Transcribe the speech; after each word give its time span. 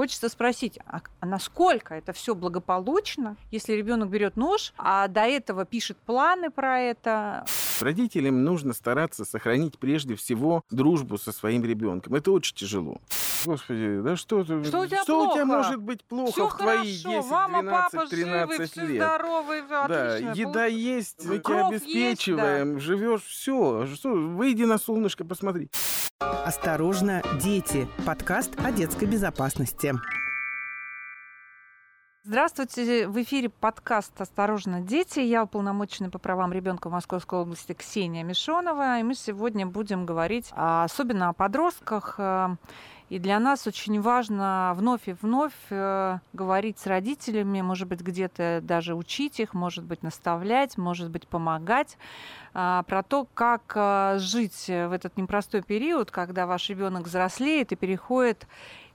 Хочется 0.00 0.30
спросить, 0.30 0.78
а, 0.86 1.02
а 1.20 1.26
насколько 1.26 1.94
это 1.94 2.14
все 2.14 2.34
благополучно, 2.34 3.36
если 3.50 3.74
ребенок 3.74 4.08
берет 4.08 4.34
нож, 4.34 4.72
а 4.78 5.06
до 5.08 5.20
этого 5.26 5.66
пишет 5.66 5.98
планы 5.98 6.48
про 6.48 6.80
это? 6.80 7.44
Родителям 7.82 8.44
нужно 8.44 8.72
стараться 8.72 9.24
сохранить 9.24 9.78
прежде 9.78 10.14
всего 10.14 10.62
дружбу 10.70 11.18
со 11.18 11.32
своим 11.32 11.64
ребенком. 11.64 12.14
Это 12.14 12.30
очень 12.32 12.54
тяжело. 12.54 13.00
Господи, 13.44 14.00
да 14.02 14.16
что 14.16 14.44
ты? 14.44 14.62
Что 14.64 14.80
у 14.80 14.86
тебя 14.86 15.02
что 15.02 15.14
плохо? 15.14 15.30
у 15.30 15.34
тебя 15.34 15.44
может 15.46 15.80
быть 15.80 16.04
плохо 16.04 16.32
Всё 16.32 16.48
в 16.48 16.56
твои 16.58 16.76
хорошо, 17.02 17.20
10, 17.22 17.30
мама, 17.30 17.62
12, 17.62 17.92
папа 17.92 18.06
13 18.10 18.50
живы, 18.56 18.66
все 18.66 18.86
лет? 18.86 18.96
здоровы, 19.02 19.62
Да, 19.68 19.84
отлично. 20.14 20.32
еда 20.40 20.66
есть, 20.66 21.24
мы 21.24 21.38
тебя 21.38 21.60
есть, 21.70 21.84
обеспечиваем, 21.84 22.80
живешь, 22.80 23.22
все. 23.22 23.86
Что, 23.94 24.10
выйди 24.12 24.64
на 24.64 24.76
солнышко, 24.78 25.24
посмотри. 25.24 25.70
Осторожно, 26.18 27.22
дети. 27.42 27.88
Подкаст 28.04 28.52
о 28.62 28.72
детской 28.72 29.06
безопасности. 29.06 29.94
Здравствуйте, 32.30 33.08
в 33.08 33.20
эфире 33.22 33.48
подкаст 33.48 34.20
«Осторожно, 34.20 34.80
дети». 34.80 35.18
Я 35.18 35.42
уполномоченная 35.42 36.10
по 36.10 36.20
правам 36.20 36.52
ребенка 36.52 36.88
Московской 36.88 37.40
области 37.40 37.72
Ксения 37.72 38.22
Мишонова. 38.22 39.00
И 39.00 39.02
мы 39.02 39.16
сегодня 39.16 39.66
будем 39.66 40.06
говорить 40.06 40.52
а, 40.52 40.84
особенно 40.84 41.30
о 41.30 41.32
подростках. 41.32 42.14
э, 42.18 42.50
И 43.08 43.18
для 43.18 43.40
нас 43.40 43.66
очень 43.66 44.00
важно 44.00 44.74
вновь 44.76 45.08
и 45.08 45.16
вновь 45.20 45.52
э, 45.70 46.18
говорить 46.32 46.78
с 46.78 46.86
родителями, 46.86 47.62
может 47.62 47.88
быть, 47.88 48.00
где-то 48.00 48.60
даже 48.62 48.94
учить 48.94 49.40
их, 49.40 49.52
может 49.52 49.82
быть, 49.82 50.04
наставлять, 50.04 50.78
может 50.78 51.10
быть, 51.10 51.26
помогать 51.26 51.98
а, 52.54 52.84
про 52.84 53.02
то, 53.02 53.26
как 53.34 53.72
а, 53.74 54.18
жить 54.20 54.66
в 54.68 54.92
этот 54.92 55.16
непростой 55.16 55.62
период, 55.62 56.12
когда 56.12 56.46
ваш 56.46 56.68
ребенок 56.68 57.06
взрослеет 57.06 57.72
и 57.72 57.76
переходит 57.76 58.46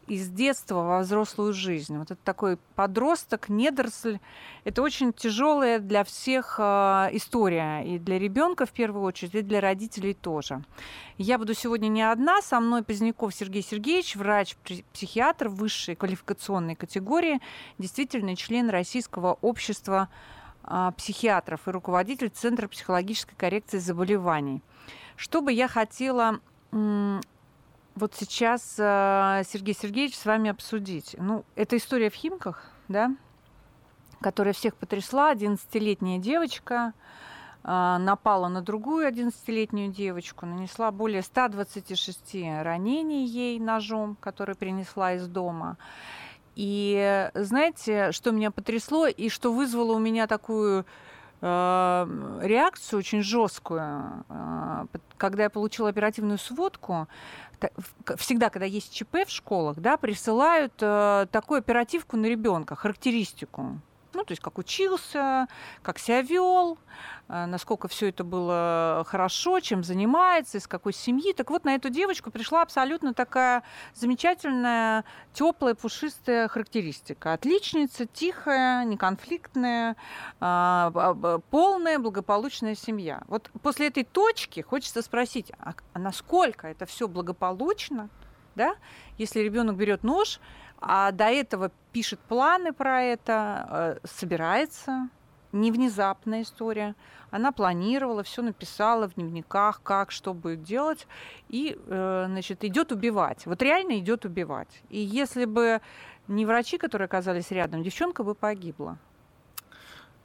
из 0.07 0.29
детства 0.29 0.75
во 0.75 0.99
взрослую 0.99 1.53
жизнь. 1.53 1.97
Вот 1.97 2.11
это 2.11 2.19
такой 2.23 2.57
подросток, 2.75 3.49
недоросль. 3.49 4.19
Это 4.63 4.81
очень 4.81 5.13
тяжелая 5.13 5.79
для 5.79 6.03
всех 6.03 6.57
э, 6.59 7.09
история. 7.13 7.81
И 7.81 7.97
для 7.97 8.19
ребенка 8.19 8.65
в 8.65 8.71
первую 8.71 9.03
очередь, 9.03 9.35
и 9.35 9.41
для 9.41 9.61
родителей 9.61 10.13
тоже. 10.13 10.63
Я 11.17 11.37
буду 11.37 11.53
сегодня 11.53 11.87
не 11.87 12.03
одна. 12.03 12.41
Со 12.41 12.59
мной 12.59 12.83
Поздняков 12.83 13.33
Сергей 13.33 13.63
Сергеевич, 13.63 14.15
врач-психиатр 14.15 15.49
высшей 15.49 15.95
квалификационной 15.95 16.75
категории, 16.75 17.41
действительный 17.79 18.35
член 18.35 18.69
Российского 18.69 19.37
общества 19.41 20.09
э, 20.63 20.91
психиатров 20.97 21.67
и 21.67 21.71
руководитель 21.71 22.29
Центра 22.29 22.67
психологической 22.67 23.35
коррекции 23.35 23.79
заболеваний. 23.79 24.61
Что 25.15 25.41
бы 25.41 25.51
я 25.51 25.67
хотела 25.67 26.39
вот 27.95 28.13
сейчас, 28.13 28.75
э, 28.77 29.43
Сергей 29.47 29.73
Сергеевич, 29.73 30.17
с 30.17 30.25
вами 30.25 30.49
обсудить. 30.49 31.15
Ну, 31.17 31.45
это 31.55 31.77
история 31.77 32.09
в 32.09 32.13
Химках, 32.13 32.69
да, 32.89 33.15
которая 34.21 34.53
всех 34.53 34.75
потрясла. 34.75 35.33
11-летняя 35.33 36.19
девочка 36.19 36.93
э, 37.63 37.97
напала 37.99 38.49
на 38.49 38.61
другую 38.61 39.07
11-летнюю 39.07 39.93
девочку, 39.93 40.45
нанесла 40.45 40.91
более 40.91 41.21
126 41.21 42.35
ранений 42.61 43.25
ей 43.25 43.59
ножом, 43.59 44.17
который 44.19 44.55
принесла 44.55 45.13
из 45.13 45.27
дома. 45.27 45.77
И 46.55 47.29
знаете, 47.33 48.11
что 48.11 48.31
меня 48.31 48.51
потрясло 48.51 49.07
и 49.07 49.29
что 49.29 49.51
вызвало 49.53 49.93
у 49.93 49.99
меня 49.99 50.27
такую 50.27 50.85
реакцию 51.41 52.99
очень 52.99 53.21
жесткую, 53.21 54.25
э, 54.29 54.85
когда 55.17 55.43
я 55.43 55.49
получила 55.49 55.89
оперативную 55.89 56.37
сводку, 56.37 57.07
всегда, 58.17 58.49
когда 58.49 58.65
есть 58.65 58.93
ЧП 58.93 59.25
в 59.25 59.29
школах, 59.29 59.77
да, 59.77 59.97
присылают 59.97 60.73
э, 60.81 61.27
такую 61.31 61.59
оперативку 61.59 62.17
на 62.17 62.25
ребенка, 62.25 62.75
характеристику. 62.75 63.79
Ну, 64.15 64.23
то 64.23 64.31
есть 64.31 64.41
как 64.41 64.57
учился, 64.57 65.47
как 65.81 65.99
себя 65.99 66.21
вел, 66.21 66.77
э, 67.27 67.45
насколько 67.45 67.87
все 67.87 68.09
это 68.09 68.23
было 68.23 69.05
хорошо, 69.07 69.59
чем 69.59 69.83
занимается, 69.83 70.57
из 70.57 70.67
какой 70.67 70.93
семьи. 70.93 71.33
Так 71.33 71.49
вот, 71.49 71.65
на 71.65 71.75
эту 71.75 71.89
девочку 71.89 72.31
пришла 72.31 72.61
абсолютно 72.61 73.13
такая 73.13 73.63
замечательная, 73.93 75.05
теплая, 75.33 75.75
пушистая 75.75 76.47
характеристика. 76.47 77.33
Отличница, 77.33 78.05
тихая, 78.05 78.85
неконфликтная, 78.85 79.95
а, 80.39 81.39
полная, 81.51 81.99
благополучная 81.99 82.75
семья. 82.75 83.23
Вот 83.27 83.49
после 83.61 83.87
этой 83.87 84.03
точки 84.03 84.61
хочется 84.61 85.01
спросить, 85.01 85.51
а 85.59 85.73
а 85.93 85.99
насколько 85.99 86.67
это 86.67 86.85
все 86.85 87.07
благополучно, 87.07 88.09
да, 88.55 88.75
если 89.17 89.39
ребенок 89.39 89.77
берет 89.77 90.03
нож, 90.03 90.39
а 90.87 91.11
до 91.11 91.25
этого 91.25 91.71
пишет 91.91 92.19
планы 92.19 92.71
про 92.71 93.01
это, 93.01 93.97
э, 94.03 94.07
собирается, 94.07 95.09
не 95.51 95.71
внезапная 95.71 96.43
история. 96.43 96.93
Она 97.31 97.51
планировала, 97.51 98.21
все 98.21 98.43
написала 98.43 99.09
в 99.09 99.15
дневниках, 99.15 99.81
как, 99.81 100.11
что 100.11 100.35
будет 100.35 100.61
делать, 100.61 101.07
и, 101.49 101.75
э, 101.87 102.25
значит, 102.27 102.63
идет 102.63 102.91
убивать. 102.91 103.47
Вот 103.47 103.63
реально 103.63 103.97
идет 103.97 104.25
убивать. 104.25 104.83
И 104.89 104.99
если 104.99 105.45
бы 105.45 105.81
не 106.27 106.45
врачи, 106.45 106.77
которые 106.77 107.07
оказались 107.07 107.49
рядом, 107.49 107.81
девчонка 107.81 108.23
бы 108.23 108.35
погибла. 108.35 108.99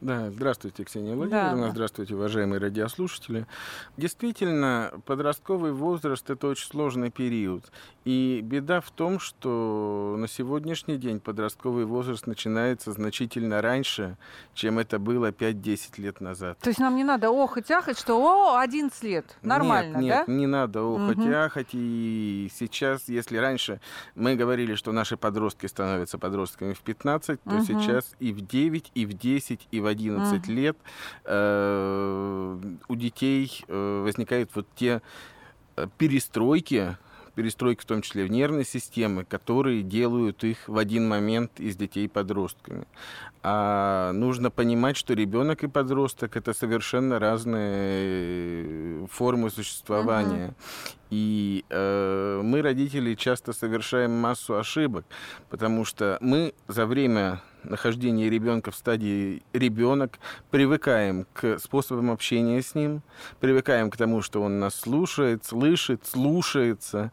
Да, 0.00 0.30
здравствуйте, 0.30 0.82
Ксения 0.84 1.14
Владимировна, 1.14 1.66
Да. 1.66 1.70
здравствуйте, 1.72 2.14
уважаемые 2.14 2.58
радиослушатели. 2.58 3.46
Действительно, 3.98 4.92
подростковый 5.04 5.72
возраст– 5.72 6.30
это 6.30 6.46
очень 6.46 6.66
сложный 6.66 7.10
период. 7.10 7.70
И 8.06 8.40
беда 8.42 8.80
в 8.80 8.90
том, 8.92 9.20
что 9.20 10.14
на 10.18 10.26
сегодняшний 10.26 10.96
день 10.96 11.20
подростковый 11.20 11.84
возраст 11.84 12.26
начинается 12.26 12.92
значительно 12.92 13.60
раньше, 13.60 14.16
чем 14.54 14.78
это 14.78 14.98
было 14.98 15.32
5-10 15.32 15.98
лет 15.98 16.22
назад. 16.22 16.58
То 16.60 16.70
есть 16.70 16.80
нам 16.80 16.96
не 16.96 17.04
надо 17.04 17.28
охать, 17.28 17.70
ахать, 17.70 17.98
что 17.98 18.16
о, 18.54 18.58
11 18.58 19.02
лет, 19.02 19.36
нормально, 19.42 19.98
нет, 19.98 20.02
нет, 20.02 20.24
да? 20.26 20.32
не 20.32 20.46
надо 20.46 20.80
охоть 20.80 21.18
Мгм. 21.18 21.30
и 21.30 21.34
ахать. 21.34 21.68
И 21.72 22.48
сейчас, 22.54 23.06
если 23.08 23.36
раньше 23.36 23.82
мы 24.14 24.34
говорили, 24.34 24.76
что 24.76 24.92
наши 24.92 25.18
подростки 25.18 25.66
становятся 25.66 26.16
подростками 26.16 26.72
в 26.72 26.80
15, 26.80 27.42
то 27.44 27.50
Мгм. 27.56 27.64
сейчас 27.66 28.14
и 28.18 28.32
в 28.32 28.40
9, 28.40 28.90
и 28.94 29.04
в 29.04 29.12
10, 29.12 29.68
и 29.70 29.80
в 29.80 29.89
11 29.90 30.46
Мгм. 30.48 30.56
лет 30.56 30.76
э, 31.24 32.58
у 32.88 32.96
детей 32.96 33.64
э, 33.68 34.02
возникают 34.04 34.50
вот 34.54 34.66
те 34.74 35.02
э, 35.76 35.86
перестройки, 35.98 36.96
перестройки 37.34 37.82
в 37.82 37.86
том 37.86 38.02
числе 38.02 38.24
в 38.24 38.30
нервной 38.30 38.64
системе, 38.64 39.24
которые 39.24 39.82
делают 39.82 40.44
их 40.44 40.68
в 40.68 40.76
один 40.76 41.08
момент 41.08 41.60
из 41.60 41.76
детей 41.76 42.08
подростками. 42.08 42.86
А 43.42 44.12
нужно 44.12 44.50
понимать, 44.50 44.96
что 44.96 45.14
ребенок 45.14 45.62
и 45.64 45.68
подросток 45.68 46.36
это 46.36 46.52
совершенно 46.52 47.18
разные 47.18 49.06
формы 49.06 49.50
существования. 49.50 50.54
И 51.10 51.64
э, 51.68 52.40
мы, 52.42 52.62
родители, 52.62 53.14
часто 53.14 53.52
совершаем 53.52 54.12
массу 54.12 54.56
ошибок, 54.56 55.04
потому 55.48 55.84
что 55.84 56.18
мы 56.20 56.54
за 56.68 56.86
время 56.86 57.42
нахождения 57.64 58.30
ребенка 58.30 58.70
в 58.70 58.76
стадии 58.76 59.42
ребенок 59.52 60.18
привыкаем 60.50 61.26
к 61.32 61.58
способам 61.58 62.10
общения 62.10 62.62
с 62.62 62.74
ним, 62.74 63.02
привыкаем 63.40 63.90
к 63.90 63.96
тому, 63.96 64.22
что 64.22 64.42
он 64.42 64.60
нас 64.60 64.74
слушает, 64.74 65.44
слышит, 65.44 66.06
слушается. 66.06 67.10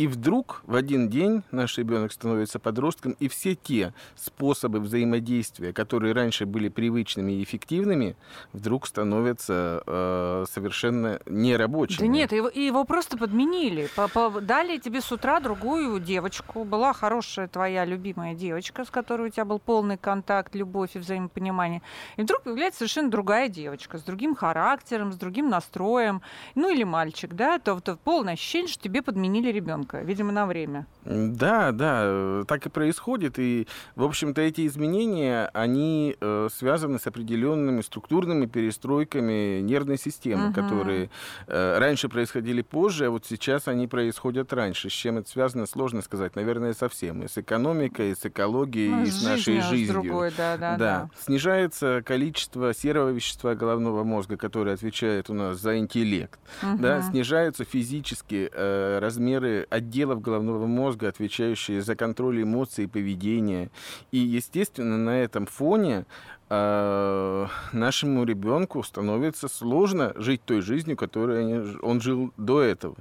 И 0.00 0.06
вдруг 0.06 0.62
в 0.66 0.76
один 0.76 1.10
день 1.10 1.42
наш 1.50 1.76
ребенок 1.76 2.10
становится 2.10 2.58
подростком, 2.58 3.14
и 3.20 3.28
все 3.28 3.54
те 3.54 3.92
способы 4.16 4.80
взаимодействия, 4.80 5.74
которые 5.74 6.14
раньше 6.14 6.46
были 6.46 6.70
привычными 6.70 7.32
и 7.32 7.42
эффективными, 7.42 8.16
вдруг 8.54 8.86
становятся 8.86 9.82
э, 9.86 10.44
совершенно 10.50 11.20
нерабочими. 11.26 11.98
Да 11.98 12.06
нет, 12.06 12.32
его, 12.32 12.48
его 12.48 12.84
просто 12.84 13.18
подменили. 13.18 13.90
По- 13.94 14.08
по- 14.08 14.40
Дали 14.40 14.78
тебе 14.78 15.02
с 15.02 15.12
утра 15.12 15.38
другую 15.38 16.00
девочку. 16.00 16.64
Была 16.64 16.94
хорошая 16.94 17.46
твоя 17.46 17.84
любимая 17.84 18.34
девочка, 18.34 18.86
с 18.86 18.90
которой 18.90 19.28
у 19.28 19.30
тебя 19.30 19.44
был 19.44 19.58
полный 19.58 19.98
контакт, 19.98 20.54
любовь 20.54 20.92
и 20.94 20.98
взаимопонимание. 20.98 21.82
И 22.16 22.22
вдруг 22.22 22.44
появляется 22.44 22.78
совершенно 22.78 23.10
другая 23.10 23.50
девочка, 23.50 23.98
с 23.98 24.02
другим 24.02 24.34
характером, 24.34 25.12
с 25.12 25.16
другим 25.16 25.50
настроем. 25.50 26.22
Ну 26.54 26.70
или 26.72 26.84
мальчик, 26.84 27.34
да, 27.34 27.58
то, 27.58 27.78
то 27.80 27.96
полное 27.96 28.32
ощущение, 28.32 28.68
что 28.68 28.82
тебе 28.82 29.02
подменили 29.02 29.52
ребенка, 29.52 29.89
видимо, 30.02 30.32
на 30.32 30.46
время. 30.46 30.86
Да, 31.04 31.72
да, 31.72 32.44
так 32.46 32.66
и 32.66 32.68
происходит. 32.68 33.38
И, 33.38 33.66
в 33.96 34.02
общем-то, 34.04 34.40
эти 34.40 34.66
изменения, 34.66 35.50
они 35.54 36.16
э, 36.20 36.48
связаны 36.52 36.98
с 36.98 37.06
определенными 37.06 37.80
структурными 37.80 38.46
перестройками 38.46 39.60
нервной 39.60 39.98
системы, 39.98 40.46
Мгм. 40.46 40.52
которые 40.54 41.10
э, 41.46 41.78
раньше 41.78 42.08
происходили 42.08 42.62
позже, 42.62 43.06
а 43.06 43.10
вот 43.10 43.26
сейчас 43.26 43.68
они 43.68 43.86
происходят 43.86 44.52
раньше. 44.52 44.88
С 44.90 44.92
чем 44.92 45.18
это 45.18 45.28
связано, 45.28 45.66
сложно 45.66 46.02
сказать. 46.02 46.36
Наверное, 46.36 46.72
совсем. 46.72 47.22
И 47.22 47.28
с 47.28 47.38
экономикой, 47.38 48.10
и 48.12 48.14
с 48.14 48.24
экологией, 48.26 48.90
Ну, 48.90 49.02
и 49.02 49.06
с 49.06 49.22
нашей 49.24 49.60
жизнью, 49.60 50.02
другой, 50.02 50.32
да, 50.36 50.56
да, 50.56 50.76
да. 50.76 51.10
Снижается 51.18 52.02
количество 52.04 52.72
серого 52.74 53.10
вещества 53.10 53.54
головного 53.54 54.04
мозга, 54.04 54.36
которое 54.36 54.74
отвечает 54.74 55.30
у 55.30 55.34
нас 55.34 55.58
за 55.58 55.78
интеллект. 55.78 56.38
Мгм. 56.62 56.78
Да, 56.82 57.02
снижаются 57.02 57.64
физически 57.64 58.50
э, 58.52 58.98
размеры 59.00 59.66
отделов 59.70 60.20
головного 60.20 60.66
мозга, 60.66 61.08
отвечающие 61.08 61.80
за 61.80 61.96
контроль 61.96 62.42
эмоций 62.42 62.84
и 62.84 62.88
поведения. 62.88 63.70
И, 64.10 64.18
естественно, 64.18 64.98
на 64.98 65.22
этом 65.22 65.46
фоне 65.46 66.04
нашему 66.50 68.24
ребенку 68.24 68.82
становится 68.82 69.46
сложно 69.46 70.12
жить 70.16 70.42
той 70.44 70.62
жизнью, 70.62 70.96
которой 70.96 71.78
он 71.78 72.00
жил 72.00 72.32
до 72.36 72.60
этого. 72.60 72.96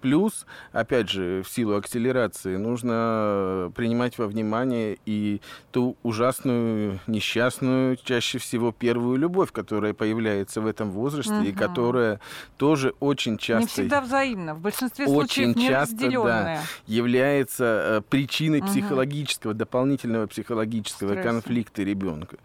Плюс, 0.00 0.46
опять 0.72 1.08
же, 1.08 1.42
в 1.44 1.48
силу 1.48 1.76
акселерации 1.76 2.56
нужно 2.56 3.70
принимать 3.76 4.18
во 4.18 4.26
внимание 4.26 4.98
и 5.06 5.40
ту 5.70 5.96
ужасную, 6.02 6.98
несчастную, 7.06 7.96
чаще 8.02 8.38
всего 8.38 8.72
первую 8.72 9.16
любовь, 9.16 9.52
которая 9.52 9.94
появляется 9.94 10.60
в 10.60 10.66
этом 10.66 10.90
возрасте 10.90 11.34
угу. 11.34 11.44
и 11.44 11.52
которая 11.52 12.20
тоже 12.56 12.94
очень 12.98 13.38
часто... 13.38 13.62
Не 13.62 13.66
всегда 13.68 14.00
взаимно, 14.00 14.54
в 14.54 14.60
большинстве 14.60 15.06
случаев 15.06 15.56
очень 15.56 15.68
часто, 15.68 16.10
да, 16.10 16.62
является 16.86 17.64
э, 17.64 18.00
причиной 18.08 18.58
угу. 18.58 18.68
психологического, 18.68 19.54
дополнительного 19.54 20.26
психологического 20.26 21.10
Стресса. 21.10 21.28
конфликта 21.28 21.82
ребенка. 21.84 22.38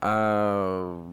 А 0.00 1.04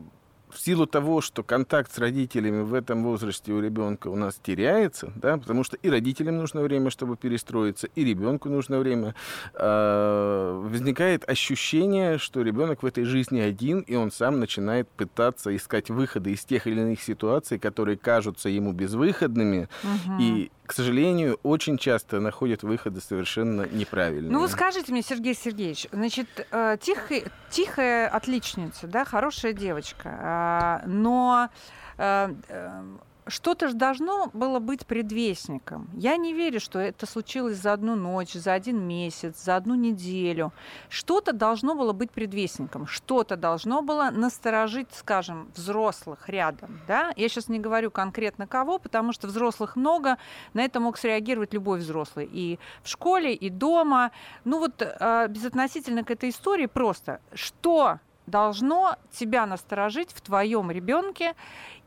в 0.50 0.60
силу 0.60 0.88
того, 0.88 1.22
что 1.22 1.44
контакт 1.44 1.94
с 1.94 1.98
родителями 2.00 2.64
в 2.64 2.74
этом 2.74 3.04
возрасте 3.04 3.52
у 3.52 3.62
ребенка 3.62 4.08
у 4.08 4.16
нас 4.16 4.40
теряется, 4.42 5.12
да, 5.16 5.38
потому 5.38 5.64
что 5.64 5.78
и 5.78 5.90
родителям 5.90 6.38
нужно 6.38 6.62
время, 6.62 6.90
чтобы 6.90 7.18
перестроиться, 7.18 7.88
и 7.96 8.04
ребенку 8.04 8.50
нужно 8.50 8.80
время, 8.80 9.14
э, 9.54 10.62
возникает 10.66 11.30
ощущение, 11.30 12.18
что 12.18 12.42
ребенок 12.42 12.82
в 12.82 12.86
этой 12.86 13.04
жизни 13.04 13.40
один, 13.40 13.82
и 13.82 13.96
он 13.96 14.12
сам 14.12 14.40
начинает 14.40 14.90
пытаться 14.90 15.56
искать 15.56 15.90
выходы 15.90 16.32
из 16.32 16.44
тех 16.44 16.66
или 16.66 16.82
иных 16.82 17.02
ситуаций, 17.02 17.60
которые 17.60 17.98
кажутся 17.98 18.50
ему 18.50 18.72
безвыходными, 18.72 19.70
угу. 19.84 20.14
и 20.20 20.52
к 20.68 20.74
сожалению, 20.74 21.40
очень 21.44 21.78
часто 21.78 22.20
находят 22.20 22.62
выходы 22.62 23.00
совершенно 23.00 23.68
неправильные. 23.68 24.32
Ну, 24.32 24.42
вот 24.42 24.52
скажите 24.52 24.92
мне, 24.92 25.02
Сергей 25.02 25.34
Сергеевич, 25.34 25.88
значит, 25.94 26.28
э, 26.52 26.78
тихая, 26.80 27.24
тихая 27.50 28.10
отличница, 28.10 28.86
да, 28.86 29.06
хорошая 29.06 29.54
девочка, 29.54 30.10
а, 30.22 30.84
но 30.86 31.50
э, 31.98 32.34
э, 32.50 32.82
что-то 33.30 33.68
же 33.68 33.74
должно 33.74 34.30
было 34.34 34.60
быть 34.60 34.86
предвестником. 34.86 35.90
Я 35.94 36.18
не 36.18 36.34
верю, 36.34 36.60
что 36.60 36.80
это 36.80 37.06
случилось 37.06 37.58
за 37.58 37.74
одну 37.74 37.96
ночь, 37.96 38.34
за 38.34 38.54
один 38.54 38.80
месяц, 38.88 39.44
за 39.44 39.56
одну 39.56 39.76
неделю. 39.76 40.52
Что-то 40.90 41.34
должно 41.34 41.76
было 41.76 41.94
быть 41.94 42.12
предвестником, 42.12 42.88
что-то 42.88 43.36
должно 43.36 43.82
было 43.82 44.10
насторожить, 44.12 44.88
скажем, 44.92 45.52
взрослых 45.56 46.30
рядом. 46.30 46.80
Да? 46.88 47.14
Я 47.16 47.30
сейчас 47.30 47.48
не 47.48 47.60
говорю 47.60 47.92
конкретно 47.92 48.48
кого, 48.48 48.80
потому 48.80 49.14
что 49.14 49.28
взрослых 49.28 49.76
много, 49.76 50.18
на 50.54 50.62
это 50.62 50.80
мог 50.80 50.98
среагировать 50.98 51.54
любой 51.54 51.80
взрослый. 51.80 52.30
И 52.32 52.60
в 52.84 52.90
школе, 52.90 53.34
и 53.34 53.50
дома. 53.50 54.12
Ну 54.46 54.60
вот 54.60 54.82
э, 54.82 55.28
безотносительно 55.30 56.04
к 56.04 56.12
этой 56.12 56.30
истории 56.30 56.66
просто, 56.66 57.20
что 57.34 58.00
должно 58.28 58.98
тебя 59.12 59.46
насторожить 59.46 60.12
в 60.12 60.22
твоем 60.22 60.70
ребенке 60.70 61.34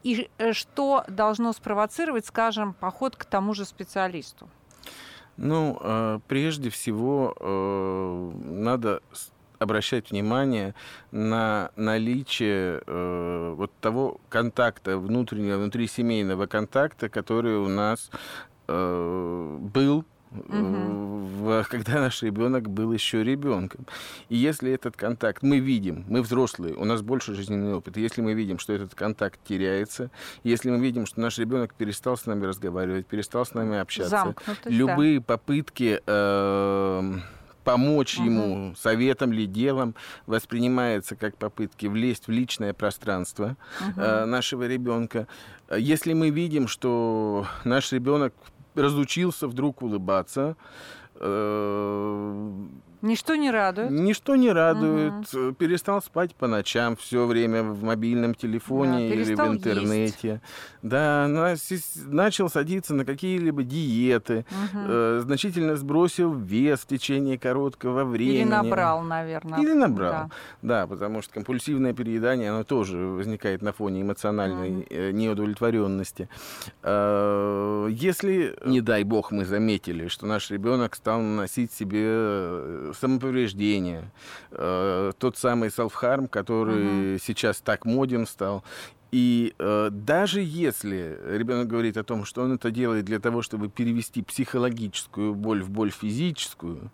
и 0.02 0.28
э, 0.38 0.52
что 0.52 1.04
должно 1.08 1.52
спровоцировать, 1.52 2.26
скажем, 2.26 2.74
поход 2.74 3.14
к 3.16 3.24
тому 3.24 3.54
же 3.54 3.64
специалисту? 3.64 4.48
Ну, 5.36 5.78
э, 5.80 6.18
прежде 6.26 6.70
всего, 6.70 7.34
э, 7.38 8.32
надо 8.44 9.02
обращать 9.58 10.10
внимание 10.10 10.74
на 11.10 11.70
наличие 11.76 12.82
вот 13.54 13.70
того 13.82 14.18
контакта 14.30 14.96
внутреннего, 14.96 15.58
внутрисемейного 15.58 16.46
контакта, 16.46 17.10
который 17.10 17.58
у 17.58 17.68
нас 17.68 18.10
был 18.66 20.06
угу. 20.30 21.64
когда 21.68 22.00
наш 22.00 22.22
ребенок 22.22 22.68
был 22.70 22.92
еще 22.92 23.22
ребенком. 23.22 23.86
И 24.28 24.36
если 24.36 24.70
этот 24.72 24.96
контакт 24.96 25.42
мы 25.42 25.58
видим, 25.58 26.04
мы 26.08 26.22
взрослые, 26.22 26.74
у 26.74 26.84
нас 26.84 27.02
больше 27.02 27.34
жизненный 27.34 27.74
опыт, 27.74 27.96
и 27.96 28.00
если 28.00 28.22
мы 28.22 28.34
видим, 28.34 28.58
что 28.58 28.72
этот 28.72 28.94
контакт 28.94 29.40
теряется, 29.46 30.10
если 30.44 30.70
мы 30.70 30.80
видим, 30.80 31.06
что 31.06 31.20
наш 31.20 31.38
ребенок 31.38 31.74
перестал 31.74 32.16
с 32.16 32.26
нами 32.26 32.46
разговаривать, 32.46 33.06
перестал 33.06 33.44
с 33.44 33.54
нами 33.54 33.78
общаться, 33.78 34.34
любые 34.64 35.18
да. 35.18 35.24
попытки 35.24 36.00
э, 36.06 37.18
помочь 37.64 38.18
угу. 38.18 38.24
ему 38.24 38.74
советом 38.76 39.32
ли 39.32 39.46
делом 39.46 39.94
воспринимается 40.26 41.16
как 41.16 41.36
попытки 41.36 41.86
влезть 41.86 42.26
в 42.26 42.30
личное 42.30 42.72
пространство 42.72 43.56
угу. 43.80 44.00
нашего 44.00 44.66
ребенка. 44.66 45.26
Если 45.76 46.14
мы 46.14 46.30
видим, 46.30 46.66
что 46.66 47.46
наш 47.64 47.92
ребенок 47.92 48.34
разучился 48.74 49.46
вдруг 49.48 49.82
улыбаться. 49.82 50.56
Э, 53.02 53.06
Ничто 53.06 53.34
не 53.34 53.50
радует. 53.50 53.90
Ничто 53.90 54.36
не 54.36 54.50
радует. 54.50 55.34
Угу. 55.34 55.54
Перестал 55.54 56.02
спать 56.02 56.34
по 56.34 56.46
ночам 56.46 56.96
все 56.96 57.26
время 57.26 57.62
в 57.62 57.82
мобильном 57.82 58.34
телефоне 58.34 59.08
да, 59.08 59.14
или 59.14 59.34
в 59.34 59.40
интернете. 59.40 60.28
Есть. 60.28 60.42
Да, 60.82 61.26
начал 62.06 62.48
садиться 62.48 62.94
на 62.94 63.04
какие-либо 63.04 63.62
диеты, 63.62 64.44
угу. 64.50 65.20
значительно 65.20 65.76
сбросил 65.76 66.32
вес 66.32 66.80
в 66.80 66.86
течение 66.86 67.38
короткого 67.38 68.04
времени. 68.04 68.38
Или 68.38 68.44
набрал, 68.44 69.02
наверное. 69.02 69.60
Или 69.60 69.72
набрал. 69.72 70.12
Да, 70.12 70.30
да 70.62 70.86
потому 70.86 71.22
что 71.22 71.34
компульсивное 71.34 71.92
переедание, 71.92 72.50
оно 72.50 72.64
тоже 72.64 72.98
возникает 72.98 73.62
на 73.62 73.72
фоне 73.72 74.02
эмоциональной 74.02 74.80
угу. 74.80 75.16
неудовлетворенности. 75.16 76.28
Э, 76.82 77.88
если, 77.90 78.56
не 78.64 78.80
дай 78.80 79.04
бог, 79.04 79.30
мы 79.32 79.44
заметили, 79.44 80.08
что 80.08 80.26
наш 80.26 80.50
ребенок 80.50 80.94
стал 80.94 81.20
наносить 81.20 81.72
себе 81.72 82.89
самоповреждение, 82.94 84.10
э, 84.50 85.12
тот 85.18 85.36
самый 85.36 85.68
self-harm, 85.68 86.28
который 86.28 87.14
угу. 87.14 87.18
сейчас 87.22 87.60
так 87.60 87.84
моден 87.84 88.26
стал. 88.26 88.64
И 89.12 89.54
э, 89.58 89.88
даже 89.90 90.40
если 90.40 91.18
ребенок 91.26 91.66
говорит 91.66 91.96
о 91.96 92.04
том, 92.04 92.24
что 92.24 92.42
он 92.42 92.52
это 92.52 92.70
делает 92.70 93.04
для 93.04 93.18
того, 93.18 93.42
чтобы 93.42 93.68
перевести 93.68 94.22
психологическую 94.22 95.34
боль 95.34 95.62
в 95.62 95.70
боль 95.70 95.90
физическую, 95.90 96.90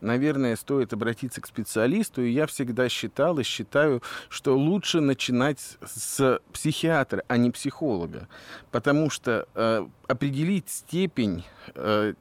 наверное, 0.00 0.56
стоит 0.56 0.92
обратиться 0.92 1.40
к 1.40 1.46
специалисту. 1.46 2.22
И 2.22 2.30
я 2.30 2.46
всегда 2.46 2.88
считал 2.88 3.38
и 3.38 3.42
считаю, 3.42 4.02
что 4.28 4.56
лучше 4.56 5.00
начинать 5.00 5.78
с 5.84 6.40
психиатра, 6.52 7.24
а 7.28 7.36
не 7.36 7.50
психолога. 7.50 8.28
Потому 8.70 9.10
что 9.10 9.46
э, 9.54 9.86
определить 10.06 10.70
степень 10.70 11.44
э, 11.74 12.14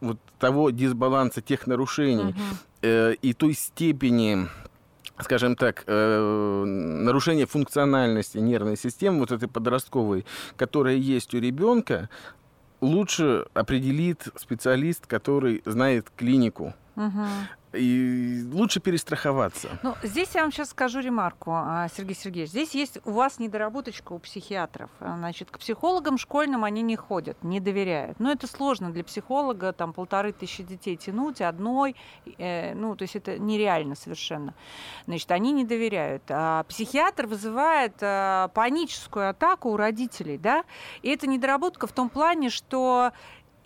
вот 0.00 0.18
того 0.38 0.70
дисбаланса, 0.70 1.40
тех 1.40 1.66
нарушений 1.66 2.30
угу. 2.30 2.42
э, 2.82 3.14
и 3.20 3.32
той 3.32 3.54
степени 3.54 4.48
скажем 5.20 5.56
так, 5.56 5.82
э, 5.86 6.64
нарушение 6.64 7.46
функциональности 7.46 8.38
нервной 8.38 8.76
системы, 8.76 9.18
вот 9.18 9.32
этой 9.32 9.48
подростковой, 9.48 10.24
которая 10.56 10.94
есть 10.94 11.34
у 11.34 11.40
ребенка, 11.40 12.08
лучше 12.80 13.46
определит 13.54 14.28
специалист, 14.36 15.06
который 15.06 15.62
знает 15.64 16.10
клинику. 16.16 16.74
Угу. 16.96 17.24
И 17.72 18.42
лучше 18.50 18.80
перестраховаться. 18.80 19.78
Ну, 19.82 19.94
здесь 20.02 20.30
я 20.34 20.42
вам 20.42 20.52
сейчас 20.52 20.70
скажу 20.70 21.00
ремарку, 21.00 21.52
а, 21.52 21.88
Сергей 21.94 22.14
Сергеевич. 22.14 22.50
Здесь 22.50 22.74
есть 22.74 22.98
у 23.04 23.10
вас 23.10 23.38
недоработочка 23.38 24.12
у 24.12 24.18
психиатров. 24.18 24.90
Значит, 25.00 25.50
к 25.50 25.58
психологам 25.58 26.16
школьным 26.16 26.64
они 26.64 26.80
не 26.80 26.96
ходят, 26.96 27.42
не 27.44 27.60
доверяют. 27.60 28.20
Но 28.20 28.32
это 28.32 28.46
сложно 28.46 28.90
для 28.90 29.04
психолога, 29.04 29.72
там 29.72 29.92
полторы 29.92 30.32
тысячи 30.32 30.62
детей 30.62 30.96
тянуть 30.96 31.42
одной. 31.42 31.94
Э, 32.38 32.74
ну, 32.74 32.96
то 32.96 33.02
есть 33.02 33.16
это 33.16 33.38
нереально 33.38 33.94
совершенно. 33.94 34.54
Значит, 35.06 35.30
они 35.30 35.52
не 35.52 35.64
доверяют. 35.64 36.22
А 36.30 36.64
психиатр 36.64 37.26
вызывает 37.26 37.94
а, 38.00 38.48
паническую 38.48 39.28
атаку 39.28 39.70
у 39.70 39.76
родителей, 39.76 40.38
да? 40.38 40.64
И 41.02 41.10
это 41.10 41.26
недоработка 41.26 41.86
в 41.86 41.92
том 41.92 42.08
плане, 42.08 42.48
что 42.48 43.12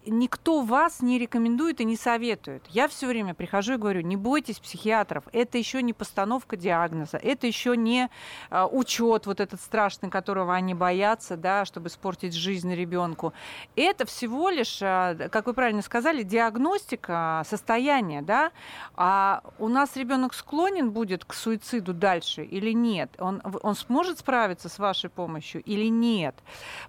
никто 0.06 0.62
вас 0.62 1.00
не 1.00 1.18
рекомендует 1.18 1.80
и 1.80 1.85
не 1.85 1.97
советует. 1.97 2.64
Я 2.68 2.88
все 2.88 3.06
время 3.06 3.35
прихожу 3.35 3.75
и 3.75 3.76
говорю, 3.76 4.00
не 4.02 4.16
бойтесь 4.16 4.59
психиатров, 4.59 5.25
это 5.32 5.59
еще 5.59 5.82
не 5.82 5.92
постановка 5.92 6.56
диагноза, 6.56 7.16
это 7.16 7.47
еще 7.47 7.76
не 7.76 8.09
э, 8.50 8.64
учет 8.71 9.26
вот 9.26 9.40
этот 9.40 9.61
страшный, 9.61 10.11
которого 10.11 10.54
они 10.54 10.75
боятся, 10.75 11.37
да, 11.37 11.64
чтобы 11.64 11.88
испортить 11.88 12.35
жизнь 12.35 12.73
ребенку. 12.75 13.32
Это 13.76 14.06
всего 14.06 14.50
лишь, 14.50 14.78
э, 14.80 15.28
как 15.30 15.47
вы 15.47 15.54
правильно 15.54 15.82
сказали, 15.82 16.23
диагностика 16.23 17.42
состояния, 17.49 18.23
да. 18.23 18.52
А 18.94 19.42
у 19.59 19.68
нас 19.68 19.97
ребенок 19.97 20.35
склонен 20.35 20.90
будет 20.90 21.25
к 21.25 21.35
суициду 21.35 21.94
дальше 21.94 22.44
или 22.44 22.73
нет? 22.73 23.11
Он, 23.18 23.42
он 23.62 23.75
сможет 23.75 24.18
справиться 24.18 24.68
с 24.68 24.78
вашей 24.78 25.11
помощью 25.11 25.62
или 25.62 25.87
нет? 25.87 26.35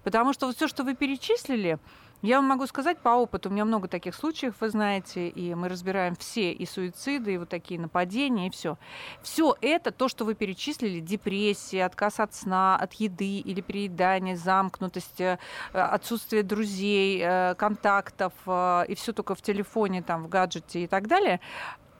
Потому 0.02 0.32
что 0.32 0.46
вот 0.46 0.56
все, 0.56 0.68
что 0.68 0.84
вы 0.84 0.94
перечислили, 0.94 1.78
Я 2.24 2.36
вам 2.36 2.46
могу 2.46 2.66
сказать 2.66 2.96
по 3.00 3.10
опыту, 3.10 3.50
у 3.50 3.52
меня 3.52 3.66
много 3.66 3.86
таких 3.86 4.14
случаев, 4.14 4.54
вы 4.58 4.70
знаете, 4.70 5.28
и 5.28 5.54
мы 5.54 5.68
разбираем 5.68 6.16
все 6.16 6.52
и 6.52 6.64
суициды, 6.64 7.34
и 7.34 7.36
вот 7.36 7.50
такие 7.50 7.78
нападения, 7.78 8.46
и 8.46 8.50
все. 8.50 8.78
Все 9.20 9.54
это, 9.60 9.90
то, 9.90 10.08
что 10.08 10.24
вы 10.24 10.32
перечислили, 10.34 11.00
депрессия, 11.00 11.84
отказ 11.84 12.20
от 12.20 12.34
сна, 12.34 12.78
от 12.78 12.94
еды 12.94 13.40
или 13.40 13.60
переедания, 13.60 14.36
замкнутость, 14.36 15.20
э, 15.20 15.36
отсутствие 15.74 16.42
друзей, 16.42 17.20
э, 17.22 17.54
контактов, 17.56 18.32
э, 18.46 18.86
и 18.88 18.94
все 18.94 19.12
только 19.12 19.34
в 19.34 19.42
телефоне, 19.42 20.02
там, 20.02 20.22
в 20.22 20.28
гаджете 20.30 20.84
и 20.84 20.86
так 20.86 21.08
далее, 21.08 21.40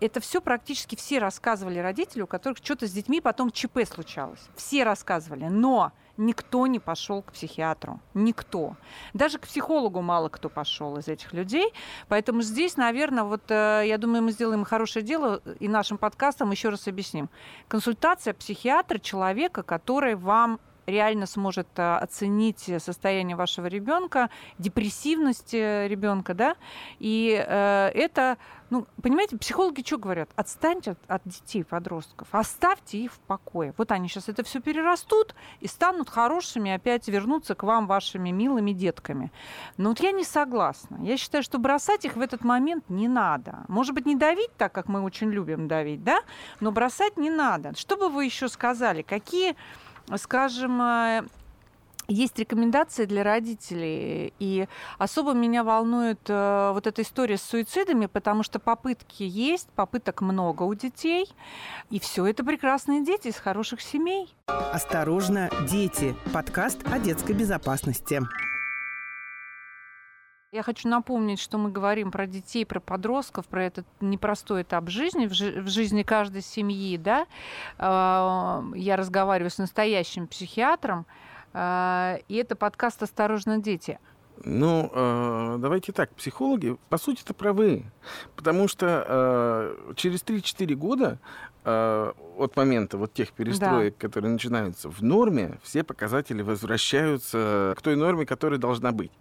это 0.00 0.20
все 0.20 0.40
практически 0.40 0.96
все 0.96 1.18
рассказывали 1.18 1.80
родителю, 1.80 2.24
у 2.24 2.28
которых 2.28 2.56
что-то 2.64 2.86
с 2.86 2.92
детьми 2.92 3.20
потом 3.20 3.50
ЧП 3.50 3.80
случалось. 3.86 4.40
Все 4.56 4.84
рассказывали. 4.84 5.48
Но 5.48 5.92
никто 6.16 6.66
не 6.66 6.78
пошел 6.78 7.22
к 7.22 7.32
психиатру. 7.32 8.00
Никто. 8.14 8.76
Даже 9.12 9.38
к 9.38 9.42
психологу 9.42 10.00
мало 10.00 10.28
кто 10.28 10.48
пошел 10.48 10.96
из 10.98 11.08
этих 11.08 11.32
людей. 11.32 11.72
Поэтому 12.08 12.42
здесь, 12.42 12.76
наверное, 12.76 13.24
вот 13.24 13.42
э, 13.50 13.84
я 13.86 13.98
думаю, 13.98 14.22
мы 14.22 14.32
сделаем 14.32 14.64
хорошее 14.64 15.04
дело 15.04 15.42
и 15.60 15.68
нашим 15.68 15.98
подкастом 15.98 16.50
еще 16.50 16.68
раз 16.68 16.86
объясним. 16.88 17.28
Консультация 17.68 18.34
психиатра 18.34 18.98
человека, 18.98 19.62
который 19.62 20.14
вам 20.14 20.60
реально 20.86 21.26
сможет 21.26 21.68
э, 21.76 21.96
оценить 21.96 22.70
состояние 22.78 23.36
вашего 23.36 23.66
ребенка, 23.66 24.30
депрессивность 24.58 25.54
э, 25.54 25.88
ребенка, 25.88 26.34
да, 26.34 26.56
и 26.98 27.44
э, 27.46 27.90
это, 27.94 28.38
ну, 28.70 28.86
понимаете, 29.02 29.36
психологи 29.36 29.82
что 29.84 29.98
говорят? 29.98 30.30
Отстаньте 30.36 30.92
от, 30.92 30.98
от 31.08 31.22
детей, 31.24 31.64
подростков, 31.64 32.28
оставьте 32.32 32.98
их 32.98 33.12
в 33.12 33.18
покое. 33.20 33.74
Вот 33.76 33.92
они 33.92 34.08
сейчас 34.08 34.28
это 34.28 34.42
все 34.44 34.60
перерастут 34.60 35.34
и 35.60 35.66
станут 35.66 36.10
хорошими, 36.10 36.72
опять 36.72 37.08
вернутся 37.08 37.54
к 37.54 37.62
вам 37.62 37.86
вашими 37.86 38.30
милыми 38.30 38.72
детками. 38.72 39.32
Но 39.76 39.90
вот 39.90 40.00
я 40.00 40.12
не 40.12 40.24
согласна. 40.24 40.98
Я 41.02 41.16
считаю, 41.16 41.42
что 41.42 41.58
бросать 41.58 42.04
их 42.04 42.16
в 42.16 42.20
этот 42.20 42.44
момент 42.44 42.88
не 42.88 43.08
надо. 43.08 43.64
Может 43.68 43.94
быть, 43.94 44.06
не 44.06 44.16
давить 44.16 44.54
так, 44.56 44.72
как 44.72 44.88
мы 44.88 45.02
очень 45.02 45.30
любим 45.30 45.68
давить, 45.68 46.02
да, 46.04 46.20
но 46.60 46.72
бросать 46.72 47.16
не 47.16 47.30
надо. 47.30 47.74
Что 47.76 47.96
бы 47.96 48.08
вы 48.08 48.24
еще 48.24 48.48
сказали? 48.48 49.02
Какие 49.02 49.56
скажем, 50.16 50.80
э, 50.82 51.22
есть 52.08 52.38
рекомендации 52.38 53.06
для 53.06 53.22
родителей, 53.22 54.34
и 54.38 54.66
особо 54.98 55.32
меня 55.32 55.64
волнует 55.64 56.20
э, 56.28 56.70
вот 56.74 56.86
эта 56.86 57.02
история 57.02 57.38
с 57.38 57.42
суицидами, 57.42 58.06
потому 58.06 58.42
что 58.42 58.58
попытки 58.58 59.22
есть, 59.22 59.68
попыток 59.70 60.20
много 60.20 60.64
у 60.64 60.74
детей, 60.74 61.26
и 61.90 61.98
все 61.98 62.26
это 62.26 62.44
прекрасные 62.44 63.04
дети 63.04 63.28
из 63.28 63.36
хороших 63.36 63.80
семей. 63.80 64.34
Осторожно, 64.46 65.50
дети. 65.68 66.14
Подкаст 66.32 66.80
о 66.90 66.98
детской 66.98 67.32
безопасности. 67.32 68.22
Я 70.54 70.62
хочу 70.62 70.88
напомнить, 70.88 71.40
что 71.40 71.58
мы 71.58 71.72
говорим 71.72 72.12
про 72.12 72.28
детей, 72.28 72.64
про 72.64 72.78
подростков, 72.78 73.44
про 73.46 73.64
этот 73.64 73.86
непростой 74.00 74.62
этап 74.62 74.88
жизни, 74.88 75.26
в, 75.26 75.32
жи- 75.32 75.60
в 75.60 75.66
жизни 75.66 76.04
каждой 76.04 76.42
семьи, 76.42 76.96
да. 76.96 77.26
Э, 77.76 78.62
я 78.76 78.94
разговариваю 78.94 79.50
с 79.50 79.58
настоящим 79.58 80.28
психиатром, 80.28 81.06
э, 81.54 82.18
и 82.28 82.36
это 82.36 82.54
подкаст 82.54 83.02
«Осторожно, 83.02 83.58
дети». 83.58 83.98
Ну, 84.44 84.92
э, 84.94 85.56
давайте 85.58 85.90
так, 85.90 86.14
психологи, 86.14 86.76
по 86.88 86.98
сути, 86.98 87.22
это 87.24 87.34
правы. 87.34 87.82
Потому 88.36 88.68
что 88.68 89.74
через 89.96 90.22
3-4 90.22 90.72
года 90.76 91.18
э, 91.64 92.12
от 92.36 92.56
момента 92.56 92.98
вот 92.98 93.12
тех 93.12 93.32
перестроек, 93.32 93.94
да. 93.94 94.08
которые 94.08 94.32
начинаются 94.32 94.88
в 94.88 95.02
норме, 95.02 95.58
все 95.62 95.84
показатели 95.84 96.42
возвращаются 96.42 97.74
к 97.76 97.82
той 97.82 97.96
норме, 97.96 98.26
которая 98.26 98.58
должна 98.58 98.92
быть. 98.92 99.12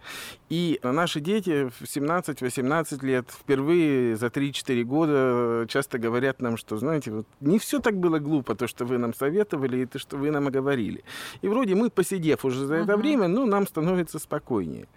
И 0.50 0.79
наши 0.83 1.19
дети 1.19 1.69
в 1.69 1.83
17-18 1.83 3.05
лет 3.05 3.25
впервые 3.29 4.15
за 4.17 4.27
3-4 4.27 4.83
года 4.83 5.65
часто 5.67 5.97
говорят 6.00 6.41
нам, 6.41 6.57
что, 6.57 6.77
знаете, 6.77 7.12
вот 7.12 7.27
не 7.39 7.59
все 7.59 7.79
так 7.79 7.97
было 7.97 8.19
глупо, 8.19 8.55
то, 8.55 8.67
что 8.67 8.85
вы 8.85 8.97
нам 8.97 9.13
советовали, 9.13 9.77
и 9.77 9.85
то, 9.85 10.00
что 10.00 10.17
вы 10.17 10.31
нам 10.31 10.50
говорили. 10.50 11.03
И 11.41 11.47
вроде 11.47 11.75
мы, 11.75 11.89
посидев 11.89 12.45
уже 12.45 12.65
за 12.65 12.75
это 12.75 12.93
uh-huh. 12.93 12.97
время, 12.97 13.27
ну, 13.27 13.45
нам 13.45 13.67
становится 13.67 14.19
спокойнее. 14.19 14.88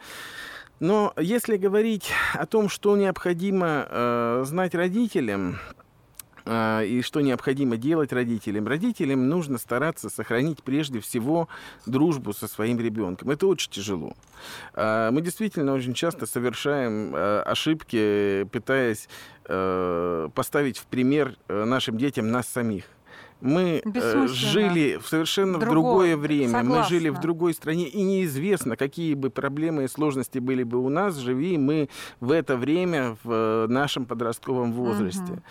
Но 0.78 1.14
если 1.16 1.56
говорить 1.56 2.10
о 2.34 2.44
том, 2.44 2.68
что 2.68 2.96
необходимо 2.96 3.86
э, 3.88 4.42
знать 4.46 4.74
родителям, 4.74 5.58
и 6.46 7.02
что 7.02 7.20
необходимо 7.20 7.76
делать 7.76 8.12
родителям? 8.12 8.66
Родителям 8.66 9.28
нужно 9.28 9.58
стараться 9.58 10.08
сохранить 10.08 10.62
прежде 10.62 11.00
всего 11.00 11.48
дружбу 11.86 12.32
со 12.32 12.46
своим 12.46 12.78
ребенком. 12.78 13.30
Это 13.30 13.46
очень 13.46 13.70
тяжело. 13.70 14.14
А, 14.74 15.10
мы 15.10 15.22
действительно 15.22 15.72
очень 15.72 15.94
часто 15.94 16.26
совершаем 16.26 17.12
а, 17.14 17.42
ошибки, 17.42 18.44
пытаясь 18.52 19.08
поставить 19.48 20.78
в 20.78 20.86
пример 20.86 21.36
нашим 21.48 21.96
детям 21.96 22.32
нас 22.32 22.48
самих. 22.48 22.95
Мы 23.40 23.82
жили 24.26 24.96
в 24.96 25.06
совершенно 25.08 25.58
Другое, 25.58 25.68
в 25.68 25.72
другое 25.72 26.16
время, 26.16 26.52
согласна. 26.52 26.82
мы 26.82 26.88
жили 26.88 27.08
в 27.10 27.20
другой 27.20 27.54
стране, 27.54 27.86
и 27.86 28.02
неизвестно, 28.02 28.76
какие 28.76 29.14
бы 29.14 29.30
проблемы 29.30 29.84
и 29.84 29.88
сложности 29.88 30.38
были 30.38 30.62
бы 30.62 30.78
у 30.78 30.88
нас, 30.88 31.16
живи 31.16 31.58
мы 31.58 31.88
в 32.20 32.32
это 32.32 32.56
время 32.56 33.16
в 33.22 33.66
нашем 33.68 34.06
подростковом 34.06 34.72
возрасте. 34.72 35.32
Угу. 35.32 35.42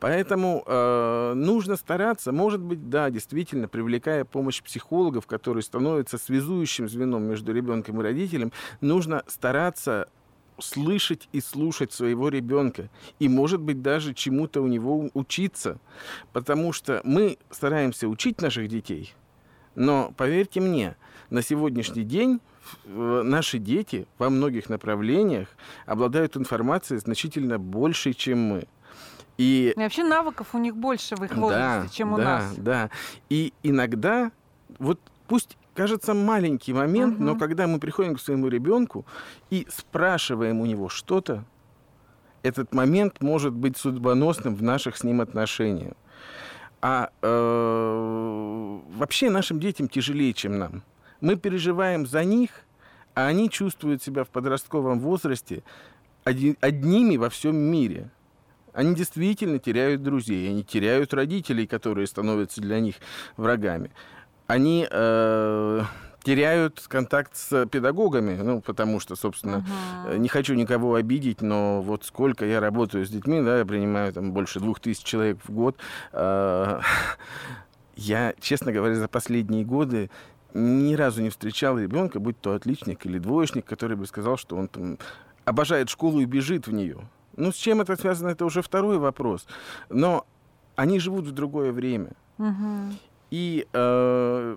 Поэтому 0.00 0.62
э, 0.66 1.32
нужно 1.34 1.76
стараться, 1.76 2.30
может 2.30 2.60
быть, 2.60 2.90
да, 2.90 3.08
действительно, 3.08 3.68
привлекая 3.68 4.24
помощь 4.24 4.62
психологов, 4.62 5.26
которые 5.26 5.62
становятся 5.62 6.18
связующим 6.18 6.88
звеном 6.88 7.24
между 7.24 7.54
ребенком 7.54 8.00
и 8.00 8.02
родителем, 8.02 8.52
нужно 8.82 9.22
стараться 9.26 10.08
слышать 10.58 11.28
и 11.32 11.40
слушать 11.40 11.92
своего 11.92 12.28
ребенка. 12.28 12.88
И, 13.18 13.28
может 13.28 13.60
быть, 13.60 13.82
даже 13.82 14.14
чему-то 14.14 14.60
у 14.60 14.66
него 14.66 15.10
учиться. 15.14 15.78
Потому 16.32 16.72
что 16.72 17.00
мы 17.04 17.38
стараемся 17.50 18.08
учить 18.08 18.40
наших 18.40 18.68
детей, 18.68 19.14
но, 19.74 20.12
поверьте 20.16 20.60
мне, 20.60 20.96
на 21.30 21.42
сегодняшний 21.42 22.04
день 22.04 22.40
наши 22.86 23.58
дети 23.58 24.06
во 24.18 24.30
многих 24.30 24.68
направлениях 24.68 25.48
обладают 25.86 26.36
информацией 26.36 26.98
значительно 27.00 27.58
больше, 27.58 28.12
чем 28.12 28.40
мы. 28.40 28.64
И... 29.36 29.74
и 29.76 29.80
вообще 29.80 30.04
навыков 30.04 30.48
у 30.54 30.58
них 30.58 30.76
больше 30.76 31.16
в 31.16 31.24
их 31.24 31.34
возрасте, 31.34 31.88
да, 31.88 31.88
чем 31.92 32.12
у 32.12 32.16
да, 32.16 32.24
нас. 32.24 32.54
Да, 32.56 32.90
И 33.28 33.52
иногда, 33.62 34.30
вот 34.78 35.00
пусть 35.26 35.56
кажется 35.74 36.14
маленький 36.14 36.72
момент, 36.72 37.16
угу. 37.16 37.24
но 37.24 37.36
когда 37.36 37.66
мы 37.66 37.78
приходим 37.78 38.14
к 38.14 38.20
своему 38.20 38.48
ребенку 38.48 39.04
и 39.50 39.66
спрашиваем 39.70 40.60
у 40.60 40.66
него 40.66 40.88
что-то, 40.88 41.44
этот 42.42 42.74
момент 42.74 43.22
может 43.22 43.54
быть 43.54 43.76
судьбоносным 43.76 44.54
в 44.54 44.62
наших 44.62 44.96
с 44.96 45.04
ним 45.04 45.20
отношениях. 45.20 45.94
А 46.82 47.10
э, 47.22 48.80
вообще 48.98 49.30
нашим 49.30 49.58
детям 49.58 49.88
тяжелее, 49.88 50.34
чем 50.34 50.58
нам. 50.58 50.82
Мы 51.22 51.36
переживаем 51.36 52.06
за 52.06 52.22
них, 52.24 52.50
а 53.14 53.26
они 53.26 53.48
чувствуют 53.48 54.02
себя 54.02 54.24
в 54.24 54.28
подростковом 54.28 55.00
возрасте 55.00 55.62
одними 56.24 57.16
во 57.16 57.30
всем 57.30 57.56
мире. 57.56 58.10
Они 58.74 58.94
действительно 58.94 59.58
теряют 59.58 60.02
друзей, 60.02 60.50
они 60.50 60.64
теряют 60.64 61.14
родителей, 61.14 61.66
которые 61.66 62.06
становятся 62.06 62.60
для 62.60 62.80
них 62.80 62.96
врагами. 63.36 63.90
Они 64.46 64.86
э, 64.90 65.82
теряют 66.22 66.84
контакт 66.88 67.36
с 67.36 67.66
педагогами, 67.66 68.36
ну, 68.42 68.60
потому 68.60 69.00
что, 69.00 69.16
собственно, 69.16 69.64
uh-huh. 70.06 70.18
не 70.18 70.28
хочу 70.28 70.54
никого 70.54 70.94
обидеть, 70.94 71.42
но 71.42 71.82
вот 71.82 72.04
сколько 72.04 72.44
я 72.44 72.60
работаю 72.60 73.06
с 73.06 73.10
детьми, 73.10 73.40
да, 73.42 73.58
я 73.58 73.64
принимаю 73.64 74.12
там 74.12 74.32
больше 74.32 74.60
двух 74.60 74.80
тысяч 74.80 75.02
человек 75.04 75.38
в 75.44 75.52
год. 75.52 75.76
Э, 76.12 76.80
я, 77.96 78.34
честно 78.40 78.72
говоря, 78.72 78.96
за 78.96 79.08
последние 79.08 79.64
годы 79.64 80.10
ни 80.54 80.94
разу 80.94 81.20
не 81.20 81.30
встречал 81.30 81.78
ребенка, 81.78 82.20
будь 82.20 82.40
то 82.40 82.54
отличник 82.54 83.04
или 83.06 83.18
двоечник, 83.18 83.66
который 83.66 83.96
бы 83.96 84.06
сказал, 84.06 84.36
что 84.36 84.56
он 84.56 84.68
там 84.68 84.98
обожает 85.44 85.90
школу 85.90 86.20
и 86.20 86.24
бежит 86.24 86.66
в 86.66 86.72
нее. 86.72 87.08
Ну, 87.36 87.50
с 87.50 87.56
чем 87.56 87.80
это 87.80 87.96
связано, 87.96 88.28
это 88.28 88.44
уже 88.44 88.62
второй 88.62 88.98
вопрос. 88.98 89.46
Но 89.88 90.26
они 90.76 91.00
живут 91.00 91.26
в 91.26 91.32
другое 91.32 91.72
время. 91.72 92.12
Угу. 92.38 92.94
И 93.34 93.66
э, 93.72 94.56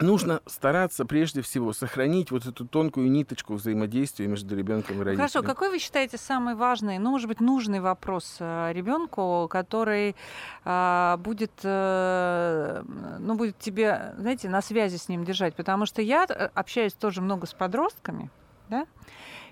нужно 0.00 0.40
стараться 0.46 1.04
прежде 1.04 1.42
всего 1.42 1.72
сохранить 1.72 2.32
вот 2.32 2.44
эту 2.44 2.66
тонкую 2.66 3.08
ниточку 3.08 3.54
взаимодействия 3.54 4.26
между 4.26 4.56
ребенком 4.56 4.96
и 4.96 5.04
родителем. 5.04 5.18
Хорошо, 5.18 5.44
какой 5.44 5.70
вы 5.70 5.78
считаете 5.78 6.18
самый 6.18 6.56
важный, 6.56 6.98
ну, 6.98 7.10
может 7.10 7.28
быть, 7.28 7.38
нужный 7.38 7.78
вопрос 7.78 8.38
э, 8.40 8.72
ребенку, 8.72 9.46
который 9.48 10.16
э, 10.64 11.16
будет, 11.20 11.52
э, 11.62 12.82
ну, 13.20 13.36
будет 13.36 13.60
тебе, 13.60 14.12
знаете, 14.18 14.48
на 14.48 14.60
связи 14.60 14.96
с 14.96 15.08
ним 15.08 15.24
держать? 15.24 15.54
Потому 15.54 15.86
что 15.86 16.02
я 16.02 16.26
э, 16.28 16.48
общаюсь 16.52 16.94
тоже 16.94 17.20
много 17.20 17.46
с 17.46 17.54
подростками, 17.54 18.28
да, 18.68 18.88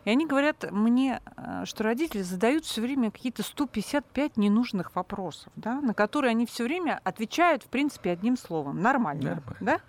И 0.05 0.11
они 0.11 0.27
говорят 0.27 0.71
мне, 0.71 1.21
э, 1.37 1.65
что 1.65 1.85
родители 1.85 2.23
задают 2.23 2.65
все 2.65 2.81
время 2.81 3.11
какие-то 3.11 3.43
155 3.43 4.37
ненужных 4.37 4.95
вопросов, 4.95 5.53
да, 5.57 5.81
на 5.81 5.95
которые 5.95 6.31
они 6.31 6.47
все 6.47 6.65
время 6.65 7.01
отвечают, 7.05 7.63
в 7.63 7.67
принципе, 7.67 8.11
одним 8.11 8.37
словом. 8.37 8.81
Нормально. 8.81 9.37
Нормально. 9.37 9.57
Да? 9.61 9.81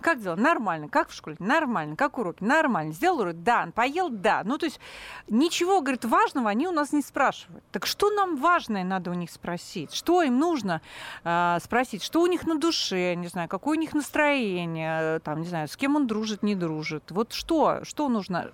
Как 0.00 0.20
дела? 0.20 0.36
Нормально. 0.36 0.88
Как 0.88 1.08
в 1.08 1.14
школе? 1.14 1.36
Нормально. 1.38 1.96
Как 1.96 2.18
уроки? 2.18 2.42
Нормально. 2.42 2.92
Сделал 2.92 3.20
урок? 3.20 3.42
Да. 3.42 3.68
Поел? 3.74 4.10
Да. 4.10 4.42
Ну, 4.44 4.58
то 4.58 4.66
есть 4.66 4.80
ничего, 5.28 5.80
говорит, 5.80 6.04
важного 6.04 6.50
они 6.50 6.68
у 6.68 6.72
нас 6.72 6.92
не 6.92 7.02
спрашивают. 7.02 7.64
Так 7.72 7.86
что 7.86 8.10
нам 8.10 8.36
важное 8.36 8.84
надо 8.84 9.10
у 9.10 9.14
них 9.14 9.30
спросить? 9.30 9.94
Что 9.94 10.22
им 10.22 10.38
нужно 10.38 10.82
э, 11.24 11.58
спросить? 11.62 12.02
Что 12.02 12.20
у 12.20 12.26
них 12.26 12.46
на 12.46 12.58
душе? 12.58 13.14
Не 13.14 13.28
знаю, 13.28 13.48
какое 13.48 13.78
у 13.78 13.80
них 13.80 13.94
настроение? 13.94 15.20
Там, 15.20 15.40
не 15.40 15.46
знаю, 15.46 15.68
с 15.68 15.76
кем 15.76 15.96
он 15.96 16.06
дружит, 16.06 16.42
не 16.42 16.54
дружит. 16.54 17.10
Вот 17.10 17.32
что? 17.32 17.84
Что 17.84 18.08
нужно? 18.08 18.50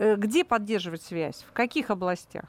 Э, 0.00 0.16
Где 0.16 0.44
поддерживать 0.44 1.02
связь? 1.02 1.44
В 1.46 1.52
каких 1.52 1.90
областях? 1.90 2.44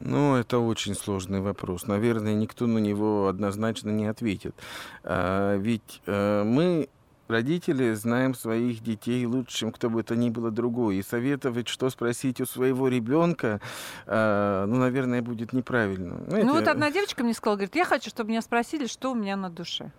Ну, 0.00 0.34
это 0.34 0.58
очень 0.58 0.96
сложный 0.96 1.40
вопрос. 1.40 1.86
Наверное, 1.86 2.34
никто 2.34 2.66
на 2.66 2.78
него 2.78 3.28
однозначно 3.28 3.90
не 3.90 4.06
ответит. 4.06 4.56
А, 5.04 5.56
ведь 5.56 6.02
а, 6.06 6.42
мы 6.42 6.88
родители 7.28 7.94
знаем 7.94 8.34
своих 8.34 8.82
детей 8.82 9.24
лучше, 9.24 9.58
чем 9.58 9.70
кто 9.70 9.88
бы 9.88 10.02
то 10.02 10.16
ни 10.16 10.30
было 10.30 10.50
другой. 10.50 10.96
И 10.96 11.02
советовать, 11.02 11.68
что 11.68 11.88
спросить 11.90 12.40
у 12.40 12.46
своего 12.46 12.88
ребенка, 12.88 13.60
а, 14.06 14.66
ну, 14.66 14.78
наверное, 14.78 15.22
будет 15.22 15.52
неправильно. 15.52 16.24
Знаете, 16.26 16.46
Ну 16.48 16.54
вот 16.54 16.66
одна 16.66 16.90
девочка 16.90 17.22
мне 17.22 17.34
сказала, 17.34 17.56
говорит, 17.56 17.76
я 17.76 17.84
хочу, 17.84 18.10
чтобы 18.10 18.30
меня 18.30 18.42
спросили, 18.42 18.86
что 18.86 19.12
у 19.12 19.14
меня 19.14 19.36
на 19.36 19.48
душе. 19.48 19.92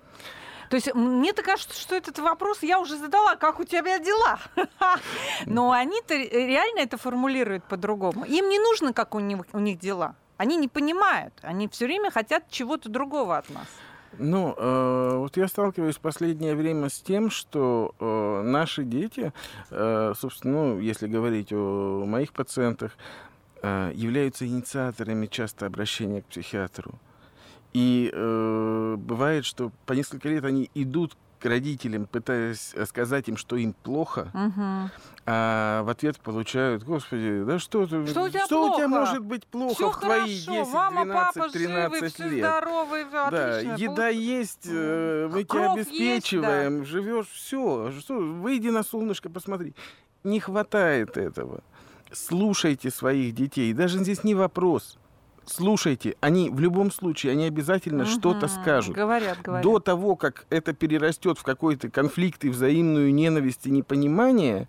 То 0.73 0.77
есть 0.77 0.91
мне 0.95 1.33
так 1.33 1.45
кажется, 1.45 1.79
что 1.79 1.93
этот 1.93 2.17
вопрос 2.17 2.63
я 2.63 2.79
уже 2.79 2.97
задала, 2.97 3.35
как 3.35 3.59
у 3.59 3.63
тебя 3.63 3.99
дела. 3.99 4.39
Но 5.45 5.71
они-то 5.71 6.15
реально 6.15 6.79
это 6.79 6.97
формулируют 6.97 7.63
по-другому. 7.65 8.25
Им 8.25 8.49
не 8.49 8.57
нужно, 8.57 8.91
как 8.91 9.13
у 9.13 9.19
них, 9.19 9.45
у 9.53 9.59
них 9.59 9.77
дела. 9.77 10.15
Они 10.37 10.57
не 10.57 10.67
понимают. 10.67 11.35
Они 11.43 11.67
все 11.67 11.85
время 11.85 12.09
хотят 12.09 12.49
чего-то 12.49 12.89
другого 12.89 13.37
от 13.37 13.47
нас. 13.51 13.67
Ну, 14.17 14.55
э, 14.57 15.17
вот 15.17 15.37
я 15.37 15.47
сталкиваюсь 15.47 15.97
в 15.97 15.99
последнее 15.99 16.55
время 16.55 16.89
с 16.89 16.99
тем, 17.01 17.29
что 17.29 17.93
э, 17.99 18.41
наши 18.41 18.83
дети, 18.83 19.31
э, 19.69 20.13
собственно, 20.17 20.53
ну, 20.53 20.79
если 20.79 21.05
говорить 21.05 21.53
о 21.53 22.03
моих 22.07 22.33
пациентах, 22.33 22.93
э, 23.61 23.91
являются 23.93 24.47
инициаторами 24.47 25.27
часто 25.27 25.67
обращения 25.67 26.23
к 26.23 26.25
психиатру. 26.25 26.93
И 27.73 28.09
э, 28.13 28.95
бывает, 28.97 29.45
что 29.45 29.71
по 29.85 29.93
несколько 29.93 30.29
лет 30.29 30.45
они 30.45 30.69
идут 30.75 31.15
к 31.39 31.45
родителям, 31.45 32.05
пытаясь 32.05 32.73
сказать 32.87 33.27
им, 33.27 33.35
что 33.35 33.57
им 33.57 33.73
плохо, 33.73 34.29
Мгм. 34.33 34.89
а 35.25 35.83
в 35.83 35.89
ответ 35.89 36.17
получают, 36.21 36.83
господи, 36.83 37.43
да 37.45 37.59
что 37.59 37.85
ты, 37.85 38.07
Что 38.07 38.23
у 38.23 38.29
тебя 38.29 38.45
что 38.45 38.71
у 38.71 38.77
тебя 38.77 38.87
может 38.87 39.25
быть 39.25 39.45
плохо 39.47 39.73
Всё 39.75 39.91
в 39.91 39.99
твои 39.99 40.19
хорошо, 40.45 40.63
10, 40.63 40.73
мама, 40.73 41.03
12, 41.03 41.33
папа 41.35 41.49
13 41.51 41.99
живы, 41.99 42.09
все 42.09 42.29
лет? 42.29 42.45
здоровы, 42.45 43.05
Да, 43.11 43.59
еда 43.59 44.07
есть, 44.07 44.67
э, 44.69 45.27
мы 45.33 45.43
тебя 45.43 45.47
Кровь 45.49 45.77
есть, 45.79 45.89
обеспечиваем, 45.89 46.85
живешь, 46.85 47.27
все. 47.27 47.91
Что, 47.99 48.13
выйди 48.19 48.69
на 48.69 48.83
солнышко, 48.83 49.29
посмотри. 49.29 49.73
Не 50.23 50.39
хватает 50.39 51.17
этого. 51.17 51.59
Слушайте 52.13 52.89
своих 52.91 53.35
детей. 53.35 53.73
Даже 53.73 53.97
здесь 53.99 54.23
не 54.23 54.35
вопрос. 54.35 54.97
Слушайте, 55.45 56.15
они 56.21 56.49
в 56.49 56.59
любом 56.59 56.91
случае, 56.91 57.33
они 57.33 57.45
обязательно 57.45 58.05
что-то 58.05 58.47
Мгм. 58.47 58.49
скажут. 58.49 58.95
Говорят, 58.95 59.41
говорят. 59.41 59.63
До 59.63 59.79
того, 59.79 60.15
как 60.15 60.45
это 60.49 60.73
перерастет 60.73 61.37
в 61.37 61.43
какой-то 61.43 61.89
конфликт 61.89 62.45
и 62.45 62.49
взаимную 62.49 63.13
ненависть 63.13 63.65
и 63.67 63.71
непонимание, 63.71 64.67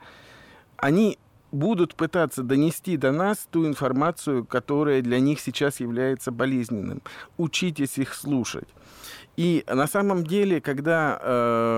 они 0.77 1.19
будут 1.53 1.95
пытаться 1.95 2.43
донести 2.43 2.97
до 2.97 3.13
нас 3.13 3.47
ту 3.51 3.65
информацию, 3.67 4.45
которая 4.45 5.01
для 5.03 5.21
них 5.21 5.39
сейчас 5.41 5.79
является 5.79 6.33
болезненным. 6.33 7.01
Учитесь 7.39 7.97
их 7.99 8.13
слушать. 8.15 8.69
И 9.37 9.65
на 9.69 9.87
самом 9.87 10.25
деле, 10.25 10.61
когда 10.61 11.21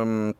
м, 0.04 0.34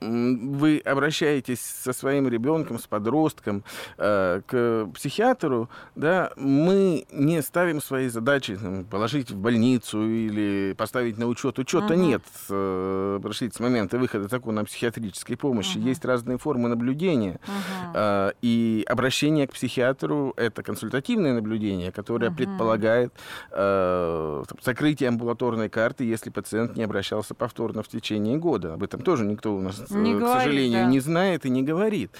вы 0.00 0.78
обращаетесь 0.84 1.60
со 1.60 1.92
своим 1.92 2.28
ребенком, 2.28 2.78
с 2.78 2.86
подростком 2.86 3.64
э, 3.96 4.40
к 4.46 4.88
психиатру, 4.94 5.68
да, 5.96 6.30
мы 6.36 7.04
не 7.12 7.42
ставим 7.42 7.80
свои 7.80 8.08
задачи 8.08 8.56
там, 8.56 8.84
положить 8.84 9.30
в 9.30 9.36
больницу 9.36 10.02
или 10.06 10.74
поставить 10.76 11.18
на 11.18 11.26
учет. 11.26 11.58
Учета 11.58 11.94
Мгм. 11.94 12.02
нет. 12.02 12.22
Э, 12.50 13.18
прошли 13.22 13.50
с 13.50 13.60
момента 13.60 13.98
выхода 13.98 14.28
закона 14.28 14.60
о 14.62 14.64
психиатрической 14.64 15.36
помощи. 15.36 15.78
Мгм. 15.78 15.86
Есть 15.88 16.04
разные 16.04 16.38
формы 16.38 16.68
наблюдения. 16.68 17.40
Мгм. 17.46 17.92
А, 17.94 18.32
И 18.42 18.84
обращение 18.88 19.46
к 19.46 19.52
психиатру– 19.52 20.32
это 20.36 20.62
консультативное 20.62 21.34
наблюдение, 21.34 21.90
которое 21.92 22.28
Мгм. 22.30 22.36
предполагает 22.36 23.12
э, 23.50 24.44
закрытие 24.62 25.08
амбулаторной 25.08 25.68
карты, 25.68 26.04
если 26.04 26.30
пациент 26.30 26.76
не 26.76 26.84
обращался 26.84 27.34
повторно 27.34 27.82
в 27.82 27.88
течение 27.88 28.36
года. 28.38 28.74
Об 28.74 28.82
этом 28.82 29.00
тоже 29.02 29.24
никто 29.24 29.54
у 29.54 29.60
нас, 29.60 29.82
Не 29.90 30.12
э, 30.12 30.16
к 30.16 30.18
говорит, 30.20 30.42
сожалению, 30.42 30.84
да. 30.84 30.86
не 30.86 31.00
знает 31.00 31.46
и 31.46 31.50
не 31.50 31.62
говорит. 31.62 32.10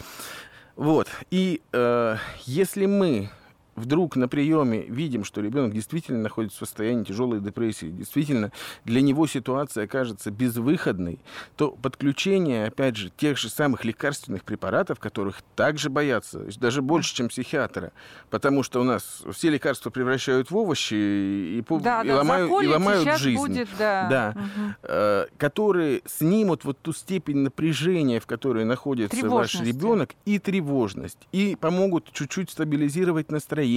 Вот. 0.76 1.08
И 1.30 1.60
э, 1.72 2.16
если 2.44 2.86
мы 2.86 3.30
вдруг 3.78 4.16
на 4.16 4.28
приеме 4.28 4.82
видим, 4.82 5.24
что 5.24 5.40
ребенок 5.40 5.72
действительно 5.72 6.18
находится 6.18 6.58
в 6.58 6.68
состоянии 6.68 7.04
тяжелой 7.04 7.40
депрессии, 7.40 7.86
действительно 7.86 8.52
для 8.84 9.00
него 9.00 9.26
ситуация 9.26 9.86
кажется 9.86 10.30
безвыходной, 10.30 11.20
то 11.56 11.70
подключение, 11.70 12.66
опять 12.66 12.96
же, 12.96 13.10
тех 13.10 13.38
же 13.38 13.48
самых 13.48 13.84
лекарственных 13.84 14.44
препаратов, 14.44 14.98
которых 14.98 15.42
также 15.54 15.90
боятся, 15.90 16.46
даже 16.58 16.82
больше, 16.82 17.14
чем 17.14 17.28
психиатра, 17.28 17.92
потому 18.30 18.62
что 18.62 18.80
у 18.80 18.84
нас 18.84 19.22
все 19.32 19.50
лекарства 19.50 19.90
превращают 19.90 20.50
в 20.50 20.56
овощи 20.56 20.94
и, 20.94 21.64
Да, 21.68 22.02
и 22.02 22.08
да, 22.08 22.16
ломают, 22.16 22.62
и 22.62 22.66
ломают 22.66 23.18
жизнь 23.18 23.38
будет, 23.38 23.68
да. 23.78 24.08
Да. 24.08 24.34
Мгм. 24.34 24.76
э, 24.82 25.26
которые 25.36 26.02
снимут 26.06 26.64
вот 26.64 26.80
ту 26.80 26.92
степень 26.92 27.38
напряжения, 27.38 28.20
в 28.20 28.26
которой 28.26 28.64
находится 28.64 29.28
ваш 29.28 29.54
ребенок, 29.60 30.14
и 30.24 30.38
тревожность, 30.38 31.28
и 31.32 31.56
помогут 31.56 32.10
чуть-чуть 32.12 32.50
стабилизировать 32.50 33.30
настроение, 33.30 33.67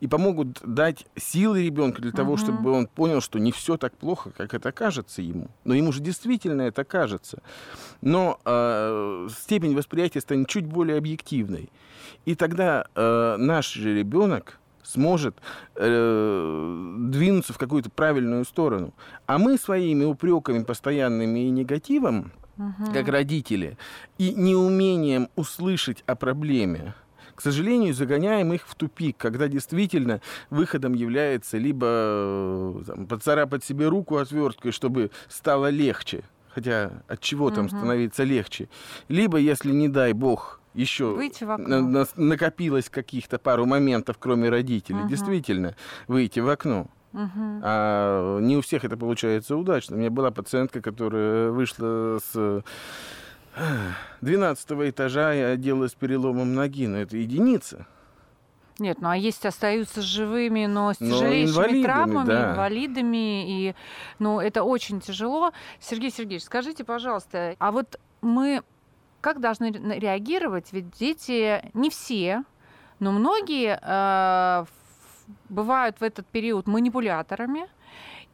и 0.00 0.06
помогут 0.08 0.60
дать 0.64 1.06
силы 1.16 1.62
ребенку 1.64 2.02
для 2.02 2.12
того, 2.12 2.32
Мгм. 2.32 2.38
чтобы 2.38 2.72
он 2.72 2.86
понял, 2.86 3.20
что 3.20 3.38
не 3.38 3.52
все 3.52 3.76
так 3.76 3.96
плохо, 3.96 4.30
как 4.36 4.54
это 4.54 4.72
кажется 4.72 5.22
ему. 5.22 5.48
Но 5.64 5.74
ему 5.74 5.92
же 5.92 6.00
действительно 6.00 6.62
это 6.62 6.84
кажется. 6.84 7.42
Но 8.02 8.38
э, 8.44 9.28
степень 9.38 9.74
восприятия 9.76 10.20
станет 10.20 10.48
чуть 10.48 10.66
более 10.66 10.98
объективной. 10.98 11.70
И 12.24 12.34
тогда 12.34 12.86
э, 12.94 13.36
наш 13.38 13.72
же 13.72 13.94
ребенок 13.94 14.58
сможет 14.82 15.36
э, 15.76 16.96
двинуться 17.10 17.52
в 17.52 17.58
какую-то 17.58 17.90
правильную 17.90 18.44
сторону. 18.44 18.92
А 19.26 19.38
мы 19.38 19.58
своими 19.58 20.04
упреками 20.04 20.62
постоянными 20.64 21.40
и 21.46 21.50
негативом, 21.50 22.32
Мгм. 22.56 22.92
как 22.92 23.08
родители, 23.08 23.78
и 24.18 24.34
неумением 24.34 25.28
услышать 25.36 26.02
о 26.06 26.14
проблеме, 26.14 26.94
к 27.34 27.40
сожалению, 27.40 27.94
загоняем 27.94 28.52
их 28.52 28.66
в 28.66 28.74
тупик, 28.74 29.16
когда 29.16 29.48
действительно 29.48 30.20
выходом 30.50 30.94
является 30.94 31.58
либо 31.58 31.86
э, 31.88 32.82
там, 32.86 33.06
поцарапать 33.06 33.64
себе 33.64 33.88
руку 33.88 34.16
отверткой, 34.16 34.72
чтобы 34.72 35.10
стало 35.28 35.70
легче, 35.70 36.22
хотя 36.54 37.02
от 37.08 37.20
чего 37.20 37.50
там 37.50 37.68
становиться 37.68 38.24
легче, 38.24 38.68
либо, 39.08 39.38
если 39.38 39.72
не 39.72 39.88
дай 39.88 40.12
бог, 40.12 40.60
еще 40.74 41.16
на- 41.58 41.80
на- 41.80 42.06
накопилось 42.16 42.88
каких-то 42.88 43.38
пару 43.38 43.66
моментов, 43.66 44.16
кроме 44.18 44.48
родителей, 44.50 45.00
Мгм. 45.00 45.08
действительно, 45.08 45.74
выйти 46.06 46.40
в 46.40 46.48
окно. 46.48 46.86
Мгм. 47.12 47.60
А 47.64 48.38
не 48.38 48.56
у 48.56 48.60
всех 48.60 48.84
это 48.84 48.96
получается 48.96 49.56
удачно. 49.56 49.96
У 49.96 49.98
меня 49.98 50.10
была 50.10 50.30
пациентка, 50.30 50.80
которая 50.80 51.50
вышла 51.50 52.20
с 52.24 52.62
12 54.20 54.70
этажа 54.90 55.34
и 55.34 55.40
оделась 55.40 55.94
переломом 55.94 56.54
ноги. 56.54 56.86
Но 56.86 56.98
это 56.98 57.16
единица. 57.16 57.86
Нет, 58.78 59.02
ну 59.02 59.10
а 59.10 59.16
есть 59.16 59.44
остаются 59.44 60.00
живыми, 60.00 60.64
но 60.64 60.94
с 60.94 61.00
Но 61.00 61.10
тяжелейшими 61.10 61.50
инвалидами, 61.52 61.82
травмами, 61.82 62.26
да. 62.26 62.52
инвалидами. 62.52 63.50
И, 63.68 63.74
ну, 64.18 64.40
это 64.40 64.62
очень 64.64 65.00
тяжело. 65.00 65.52
Сергей 65.80 66.10
Сергеевич, 66.10 66.44
скажите, 66.44 66.82
пожалуйста, 66.84 67.56
а 67.58 67.72
вот 67.72 68.00
мы 68.22 68.62
как 69.20 69.40
должны 69.40 69.70
ре- 69.70 69.98
реагировать? 69.98 70.72
Ведь 70.72 70.90
дети 70.92 71.62
не 71.74 71.90
все, 71.90 72.42
но 73.00 73.12
многие 73.12 73.78
э, 73.82 74.64
бывают 75.50 76.00
в 76.00 76.02
этот 76.02 76.26
период 76.26 76.66
манипуляторами, 76.66 77.66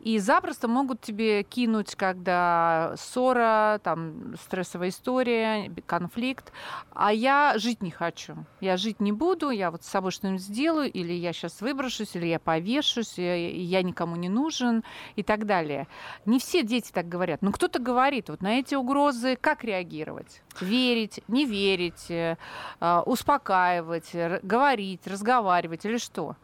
и 0.06 0.20
запросто 0.20 0.68
могут 0.68 1.00
тебе 1.00 1.42
кинуть, 1.42 1.96
когда 1.96 2.94
ссора, 2.96 3.80
там, 3.82 4.36
стрессовая 4.40 4.90
история, 4.90 5.68
конфликт, 5.84 6.52
а 6.94 7.12
я 7.12 7.54
жить 7.56 7.82
не 7.82 7.90
хочу. 7.90 8.36
Я 8.60 8.76
жить 8.76 9.00
не 9.00 9.10
буду, 9.10 9.50
я 9.50 9.72
вот 9.72 9.82
с 9.82 9.88
собой 9.88 10.12
что-нибудь 10.12 10.42
сделаю, 10.42 10.92
или 10.92 11.12
я 11.12 11.32
сейчас 11.32 11.60
выброшусь, 11.60 12.14
или 12.14 12.26
я 12.26 12.38
повешусь, 12.38 13.18
я 13.18 13.82
никому 13.82 14.14
не 14.14 14.28
нужен 14.28 14.84
и 15.16 15.24
так 15.24 15.44
далее. 15.44 15.88
Не 16.24 16.38
все 16.38 16.62
дети 16.62 16.92
так 16.92 17.08
говорят, 17.08 17.42
но 17.42 17.50
кто-то 17.50 17.80
говорит, 17.80 18.28
вот 18.28 18.42
на 18.42 18.60
эти 18.60 18.76
угрозы 18.76 19.34
как 19.34 19.64
реагировать? 19.64 20.40
Верить, 20.60 21.18
не 21.26 21.46
верить, 21.46 22.12
э, 22.12 22.36
а, 22.78 23.02
успокаивать, 23.04 24.14
говорить, 24.44 25.04
разговаривать 25.08 25.84
или 25.84 25.98
что? 25.98 26.36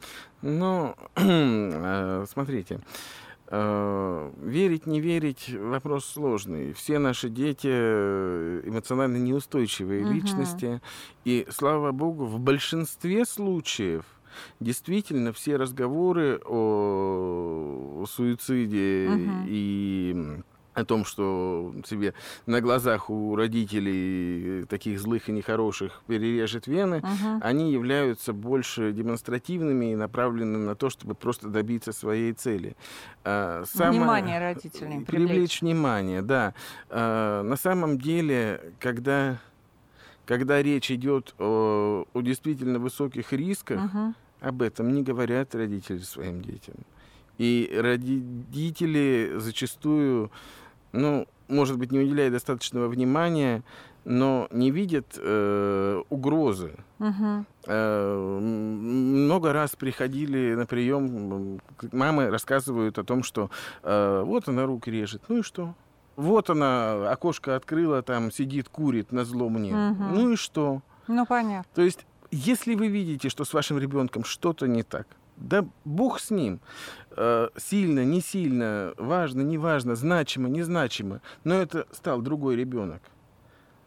Ну, 0.43 0.97
э, 1.15 2.27
смотрите, 2.29 2.81
верить, 3.53 4.87
не 4.87 5.01
верить– 5.01 5.55
вопрос 5.61 6.07
сложный. 6.07 6.73
Все 6.73 6.99
наши 6.99 7.29
дети 7.29 7.69
э, 7.71 8.63
эмоционально 8.65 9.19
неустойчивые 9.19 10.05
угу. 10.05 10.13
личности. 10.15 10.81
И, 11.25 11.47
слава 11.51 11.93
богу, 11.93 12.25
в 12.25 12.41
большинстве 12.41 13.27
случаев 13.27 14.05
действительно 14.61 15.33
все 15.33 15.57
разговоры 15.57 16.41
о, 16.47 18.01
о 18.03 18.07
суициде 18.07 19.09
угу. 19.11 19.47
и 19.47 20.41
о 20.75 20.85
том, 20.85 21.05
что 21.05 21.75
себе 21.87 22.15
на 22.47 22.61
глазах 22.61 23.11
у 23.11 23.37
родителей 23.37 24.65
таких 24.65 24.99
злых 25.01 25.29
и 25.29 25.33
нехороших 25.33 26.03
перережет 26.07 26.67
вены, 26.67 26.99
угу. 26.99 27.41
они 27.43 27.73
являются 27.73 28.33
больше 28.33 28.93
демонстративными 28.93 29.93
и 29.93 29.95
направлены 29.95 30.59
на 30.59 30.75
то, 30.75 30.89
чтобы 30.89 31.15
просто 31.15 31.49
добиться 31.49 31.93
своей 31.93 32.33
цели. 32.33 32.77
А, 33.25 33.65
самое... 33.67 34.01
Внимание 34.01 34.39
родителей. 34.41 35.05
Привлечь. 35.05 35.29
привлечь 35.29 35.61
внимание, 35.61 36.23
да. 36.23 36.55
А, 36.89 37.43
на 37.43 37.57
самом 37.57 37.99
деле, 37.99 38.73
когда, 38.81 39.39
когда 40.25 40.63
речь 40.63 40.91
идет 40.91 41.35
о, 41.39 42.07
о 42.13 42.21
действительно 42.23 42.79
высоких 42.79 43.33
рисках, 43.33 43.85
угу. 43.85 44.15
об 44.41 44.63
этом 44.63 44.95
не 44.95 45.03
говорят 45.03 45.55
родители 45.55 45.99
своим 45.99 46.41
детям. 46.41 46.75
И 47.43 47.69
родители 47.77 49.33
зачастую 49.39 50.31
ну, 50.93 51.27
может 51.49 51.79
быть, 51.79 51.93
не 51.93 51.99
уделяет 51.99 52.33
достаточного 52.33 52.89
внимания, 52.89 53.63
но 54.05 54.49
не 54.51 54.71
видят 54.71 55.17
э, 55.17 56.03
угрозы. 56.09 56.75
Угу. 56.99 57.45
Э, 57.67 58.39
много 58.41 59.53
раз 59.53 59.77
приходили 59.77 60.55
на 60.55 60.67
прием, 60.67 61.61
мамы 61.93 62.31
рассказывают 62.31 62.99
о 62.99 63.05
том, 63.05 63.23
что 63.23 63.51
э, 63.83 64.23
вот 64.27 64.49
она 64.49 64.67
руки 64.67 64.91
режет, 64.91 65.23
ну 65.29 65.39
и 65.39 65.43
что? 65.43 65.75
Вот 66.17 66.51
она 66.51 67.11
окошко 67.11 67.57
открыла, 67.57 68.03
там 68.03 68.31
сидит, 68.31 68.69
курит 68.69 69.13
на 69.13 69.25
зло 69.25 69.49
мне. 69.49 69.73
Угу. 69.73 70.03
Ну 70.15 70.33
и 70.33 70.37
что? 70.37 70.83
Ну 71.09 71.25
понятно. 71.27 71.71
То 71.75 71.83
есть, 71.83 72.07
если 72.31 72.75
вы 72.75 72.89
видите, 72.89 73.29
что 73.29 73.45
с 73.45 73.53
вашим 73.55 73.79
ребенком 73.79 74.25
что-то 74.25 74.67
не 74.67 74.83
так, 74.83 75.07
да 75.43 75.67
бог 75.85 76.21
с 76.21 76.31
ним. 76.31 76.61
Э, 77.11 77.49
сильно, 77.57 78.05
не 78.05 78.21
сильно, 78.21 78.95
важно, 78.97 79.43
не 79.43 79.59
важно, 79.59 79.97
значимо, 79.97 80.49
незначимо. 80.49 81.21
Но 81.45 81.55
это 81.55 81.87
стал 81.93 82.23
другой 82.23 82.57
ребенок. 82.57 83.03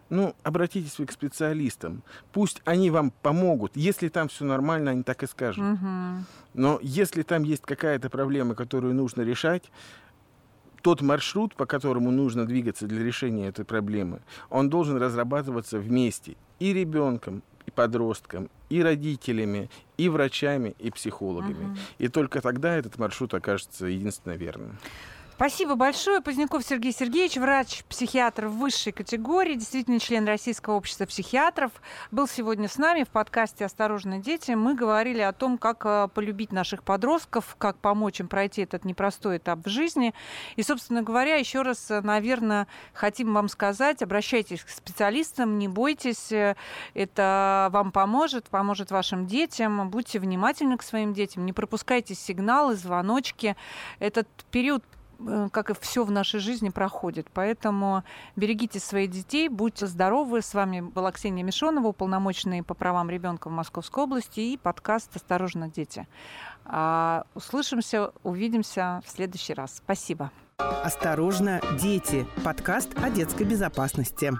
Ну, 0.10 0.36
обратитесь 0.44 1.00
вы 1.00 1.08
к 1.08 1.12
специалистам. 1.12 2.04
Пусть 2.32 2.62
они 2.65 2.91
вам 2.91 3.12
помогут. 3.12 3.76
Если 3.76 4.10
там 4.10 4.28
все 4.28 4.46
нормально, 4.46 4.91
они 4.91 5.04
так 5.04 5.24
и 5.24 5.28
скажут. 5.28 5.63
Угу. 5.63 6.26
Но 6.54 6.80
если 6.82 7.24
там 7.24 7.44
есть 7.44 7.63
какая-то 7.63 8.10
проблема, 8.10 8.54
которую 8.54 8.94
нужно 8.94 9.24
решать, 9.24 9.72
тот 10.84 11.02
маршрут, 11.02 11.56
по 11.56 11.65
которому 11.65 12.12
нужно 12.12 12.46
двигаться 12.46 12.86
для 12.86 13.04
решения 13.04 13.48
этой 13.48 13.65
проблемы, 13.65 14.22
он 14.52 14.70
должен 14.70 14.98
разрабатываться 14.98 15.80
вместе 15.80 16.36
и 16.60 16.74
ребенком, 16.74 17.41
и 17.65 17.71
подросткам, 17.71 18.49
и 18.69 18.82
родителями, 18.82 19.69
и 19.97 20.10
врачами, 20.10 20.75
и 20.80 20.91
психологами. 20.91 21.65
Угу. 21.65 21.78
И 21.99 22.08
только 22.08 22.41
тогда 22.41 22.75
этот 22.75 22.97
маршрут 22.97 23.34
окажется 23.34 23.86
единственно 23.86 24.34
верным. 24.34 24.78
Спасибо 25.36 25.76
большое. 25.76 26.21
Поздняков 26.21 26.63
Сергей 26.63 26.93
Сергеевич, 26.93 27.36
врач-психиатр 27.36 28.48
высшей 28.48 28.93
категории, 28.93 29.56
действительно 29.56 30.00
член 30.00 30.26
Российского 30.26 30.76
общества 30.76 31.06
психиатров, 31.06 31.74
был 32.10 32.26
сегодня 32.26 32.69
с 32.69 32.78
нами 32.78 33.04
в 33.04 33.10
подкасте 33.10 33.65
«Осторожно, 33.65 34.19
дети». 34.19 34.52
Мы 34.52 34.76
говорили 34.76 35.19
о 35.19 35.34
том, 35.34 35.58
как 35.58 35.86
э, 35.86 36.08
полюбить 36.13 36.54
наших 36.54 36.84
подростков, 36.84 37.58
как 37.60 37.76
помочь 37.80 38.21
им 38.21 38.30
пройти 38.30 38.62
этот 38.62 38.86
непростой 38.86 39.36
этап 39.36 39.60
в 39.65 39.69
жизни. 39.69 40.13
И, 40.56 40.63
собственно 40.63 41.02
говоря, 41.02 41.36
еще 41.36 41.63
раз, 41.63 41.91
э, 41.91 42.00
наверное, 42.00 42.67
хотим 42.93 43.34
вам 43.34 43.50
сказать, 43.50 44.02
обращайтесь 44.02 44.63
к 44.63 44.69
специалистам, 44.69 45.60
не 45.60 45.67
бойтесь, 45.67 46.32
э, 46.32 46.56
это 46.93 47.67
вам 47.74 47.91
поможет, 47.91 48.45
поможет 48.45 48.89
вашим 48.89 49.28
детям. 49.28 49.89
Будьте 49.89 50.17
внимательны 50.19 50.78
к 50.78 50.82
своим 50.82 51.13
детям, 51.13 51.45
не 51.45 51.52
пропускайте 51.52 52.15
сигналы, 52.15 52.76
звоночки. 52.76 53.58
Этот 54.00 54.30
период 54.50 54.82
как 55.51 55.69
и 55.69 55.73
все 55.80 56.04
в 56.04 56.12
нашей 56.12 56.39
жизни, 56.39 56.69
проходит. 56.69 57.28
Поэтому 57.34 58.04
берегите 58.36 58.80
своих 58.80 59.12
детей, 59.12 59.49
будьте 59.49 59.88
здоровы. 59.88 60.41
С 60.41 60.54
вами 60.54 60.82
была 60.82 61.12
Ксения 61.12 61.43
Мишонова, 61.43 61.88
уполномоченный 61.88 62.63
по 62.63 62.73
правам 62.73 63.10
ребенка 63.10 63.49
в 63.49 63.51
Московской 63.51 64.04
области 64.04 64.39
и 64.39 64.58
подкаст 64.58 65.15
«Осторожно, 65.15 65.69
дети». 65.69 66.08
А, 66.65 67.25
услышимся, 67.36 68.12
увидимся 68.23 69.01
в 69.06 69.10
следующий 69.10 69.54
раз. 69.54 69.78
Спасибо. 69.78 70.32
«Осторожно, 70.58 71.62
дети»– 71.80 72.25
подкаст 72.43 72.89
о 73.01 73.10
детской 73.10 73.43
безопасности. 73.43 74.34